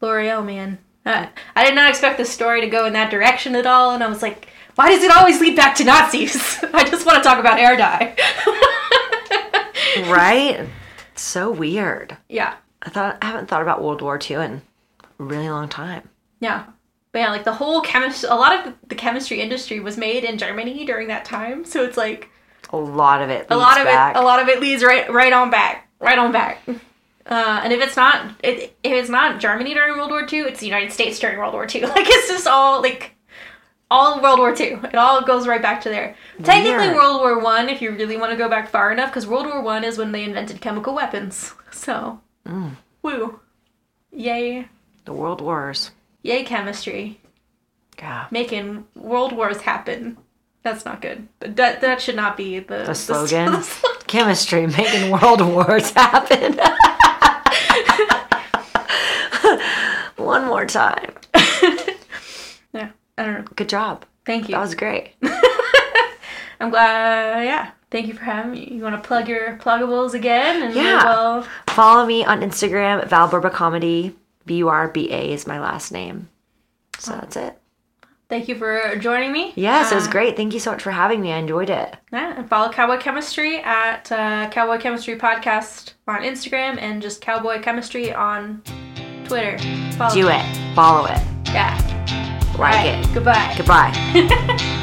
L'Oreal, 0.01 0.45
man, 0.45 0.79
uh, 1.05 1.27
I 1.55 1.65
did 1.67 1.75
not 1.75 1.91
expect 1.91 2.17
the 2.19 2.25
story 2.25 2.61
to 2.63 2.69
go 2.69 2.87
in 2.87 2.93
that 2.95 3.11
direction 3.11 3.55
at 3.57 3.67
all, 3.67 3.91
and 3.91 4.03
I 4.03 4.09
was 4.09 4.23
like, 4.23 4.49
why 4.77 4.89
does 4.91 5.03
it 5.03 5.15
always 5.15 5.41
lead 5.41 5.57
back 5.57 5.75
to 5.77 5.85
Nazis? 5.85 6.63
I 6.73 6.85
just 6.85 7.05
want 7.05 7.19
to 7.23 7.29
talk 7.29 7.39
about 7.39 7.59
hair 7.59 7.77
dye. 7.77 8.15
right. 10.11 10.67
So 11.15 11.51
weird. 11.51 12.17
yeah, 12.29 12.55
I 12.83 12.91
thought 12.91 13.19
I 13.21 13.27
haven't 13.27 13.49
thought 13.49 13.63
about 13.63 13.83
World 13.83 14.03
War 14.03 14.19
II 14.23 14.37
in 14.37 14.63
a 15.03 15.23
really 15.23 15.49
long 15.51 15.69
time. 15.69 16.09
yeah. 16.41 16.65
But 17.11 17.21
yeah, 17.21 17.31
like 17.31 17.45
the 17.45 17.55
whole 17.55 17.81
chemistry, 17.81 18.29
a 18.29 18.35
lot 18.35 18.67
of 18.67 18.75
the 18.87 18.95
chemistry 18.95 19.41
industry 19.41 19.81
was 19.81 19.97
made 19.97 20.25
in 20.25 20.37
Germany 20.37 20.85
during 20.85 21.09
that 21.09 21.25
time, 21.25 21.65
so 21.65 21.83
it's 21.83 21.97
like 21.97 22.29
A 22.71 22.77
lot 22.77 23.23
of 23.23 23.31
it. 23.31 23.47
a 23.49 23.57
lot 23.57 23.79
of 23.81 23.87
back. 23.87 24.15
it, 24.15 24.19
a 24.19 24.23
lot 24.23 24.41
of 24.43 24.49
it 24.49 24.61
leads 24.61 24.85
right, 24.85 25.11
right 25.11 25.33
on 25.33 25.49
back, 25.51 25.89
right 26.01 26.19
on 26.19 26.33
back. 26.33 26.61
Uh, 27.29 27.61
and 27.63 27.73
if 27.75 27.81
it's 27.83 27.95
not, 27.97 28.31
it, 28.43 28.75
if 28.83 28.93
it's 28.93 29.11
not 29.11 29.39
Germany 29.39 29.75
during 29.75 29.97
World 29.99 30.11
War 30.11 30.23
II, 30.31 30.41
it's 30.41 30.61
the 30.61 30.67
United 30.67 30.93
States 30.93 31.19
during 31.19 31.39
World 31.39 31.53
War 31.53 31.67
II. 31.73 31.83
Like 31.87 32.07
it's 32.09 32.29
just 32.29 32.47
all 32.47 32.81
like 32.81 33.13
all 33.91 34.21
World 34.23 34.39
War 34.39 34.51
II. 34.59 34.79
It 34.85 34.95
all 34.95 35.23
goes 35.23 35.47
right 35.47 35.61
back 35.63 35.83
to 35.83 35.89
there. 35.91 36.17
Technically, 36.43 36.89
World 36.95 37.21
War 37.21 37.39
One, 37.39 37.69
if 37.69 37.83
you 37.83 37.91
really 37.93 38.17
want 38.17 38.33
to 38.33 38.37
go 38.39 38.49
back 38.49 38.69
far 38.71 38.93
enough, 38.93 39.11
because 39.11 39.27
World 39.27 39.47
War 39.47 39.61
One 39.63 39.85
is 39.85 39.99
when 39.99 40.13
they 40.13 40.25
invented 40.25 40.61
chemical 40.61 40.95
weapons. 40.95 41.55
So, 41.71 42.21
Mm. 42.47 42.73
woo, 43.03 43.41
yay, 44.11 44.67
The 45.05 45.13
World 45.13 45.41
Wars. 45.43 45.91
yay, 46.23 46.43
chemistry, 46.45 47.21
Yeah. 47.99 48.27
making 48.31 48.87
world 48.97 49.33
wars 49.33 49.61
happen. 49.61 50.17
That's 50.63 50.85
not 50.85 51.01
good. 51.03 51.29
But 51.41 51.57
that 51.57 51.81
that 51.83 52.01
should 52.01 52.17
not 52.17 52.37
be 52.37 52.59
the, 52.59 52.85
The 52.85 52.95
slogan. 53.07 53.53
the 53.53 53.63
slogan. 53.63 54.03
Chemistry 54.07 54.67
making 54.67 55.11
world 55.11 55.41
wars 55.43 55.91
happen. 55.93 56.59
One 60.17 60.48
more 60.59 60.67
time. 60.67 61.13
yeah, 62.73 62.91
I 63.17 63.25
don't 63.25 63.35
know. 63.35 63.45
Good 63.55 63.69
job. 63.69 64.05
Thank 64.27 64.49
you. 64.49 64.55
That 64.55 64.61
was 64.61 64.75
great. 64.75 65.13
I'm 66.61 66.71
glad. 66.71 67.45
Yeah. 67.45 67.71
Thank 67.91 68.09
you 68.09 68.15
for 68.15 68.25
having 68.25 68.51
me. 68.53 68.69
You 68.73 68.83
want 68.83 69.01
to 69.03 69.07
plug 69.07 69.29
your 69.29 69.57
pluggables 69.63 70.13
again? 70.15 70.63
And 70.63 70.75
Yeah. 70.75 71.05
Well, 71.05 71.47
Follow 71.69 72.05
me 72.05 72.25
on 72.25 72.41
Instagram 72.41 73.01
at 73.01 73.09
Valburba 73.09 73.51
Comedy. 73.53 74.15
B 74.45 74.57
U 74.57 74.69
R 74.69 74.89
B 74.89 75.11
A 75.13 75.33
is 75.33 75.47
my 75.47 75.61
last 75.61 75.93
name. 75.93 76.29
So 76.99 77.13
that's 77.13 77.37
it. 77.37 77.57
thank 78.29 78.49
you 78.49 78.57
for 78.57 78.97
joining 78.97 79.31
me. 79.33 79.53
Yes, 79.55 79.93
it 79.93 79.95
was 79.95 80.09
Uh, 80.09 80.11
great. 80.11 80.37
Thank 80.37 80.53
you 80.53 80.61
so 80.61 80.73
much 80.73 80.83
for 80.83 80.91
having 80.91 81.21
me. 81.21 81.33
I 81.33 81.39
enjoyed 81.39 81.71
it. 81.71 81.97
Yeah, 82.13 82.35
and 82.39 82.49
follow 82.49 82.71
Cowboy 82.73 82.99
Chemistry 82.99 83.61
at 83.61 84.11
uh, 84.11 84.51
Cowboy 84.51 84.79
Chemistry 84.79 85.17
Podcast 85.19 85.93
on 86.09 86.23
Instagram 86.23 86.79
and 86.81 87.01
just 87.01 87.21
Cowboy 87.21 87.61
Chemistry 87.63 88.13
on 88.13 88.63
Twitter. 89.29 89.59
Follow 89.99 90.15
Do 90.15 90.29
it. 90.29 90.75
Follow 90.75 91.07
it. 91.07 91.21
Yeah. 91.45 91.77
Like 92.59 92.75
Alright, 92.75 93.07
it. 93.07 93.15
Goodbye. 93.15 93.55
Goodbye. 93.57 93.93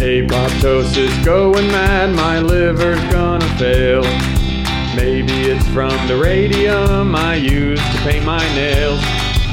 Apoptosis 0.00 1.24
going 1.24 1.66
mad, 1.68 2.14
my 2.14 2.40
liver's 2.40 3.00
gonna 3.12 3.48
fail. 3.58 4.02
Maybe 4.96 5.50
it's 5.50 5.66
from 5.68 5.94
the 6.08 6.18
radium 6.22 7.14
I 7.14 7.34
use 7.36 7.80
to 7.80 7.98
paint 7.98 8.24
my 8.24 8.42
nails. 8.54 9.00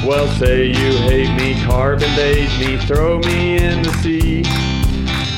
Well, 0.05 0.28
say 0.38 0.68
you 0.68 0.97
hate 0.99 1.36
me, 1.36 1.62
carbon 1.66 2.14
date 2.16 2.49
me, 2.60 2.78
throw 2.86 3.20
me 3.20 3.58
in 3.58 3.82
the 3.82 3.91
sea. 4.01 4.43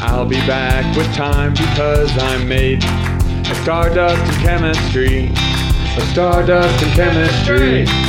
I'll 0.02 0.26
be 0.26 0.40
back 0.48 0.96
with 0.96 1.08
time 1.16 1.54
because 1.54 2.16
I'm 2.18 2.48
made 2.48 2.84
of 2.84 3.09
stardust 3.56 4.22
and 4.22 4.42
chemistry. 4.44 5.32
Stardust 6.12 6.84
and 6.84 6.94
chemistry. 6.94 8.09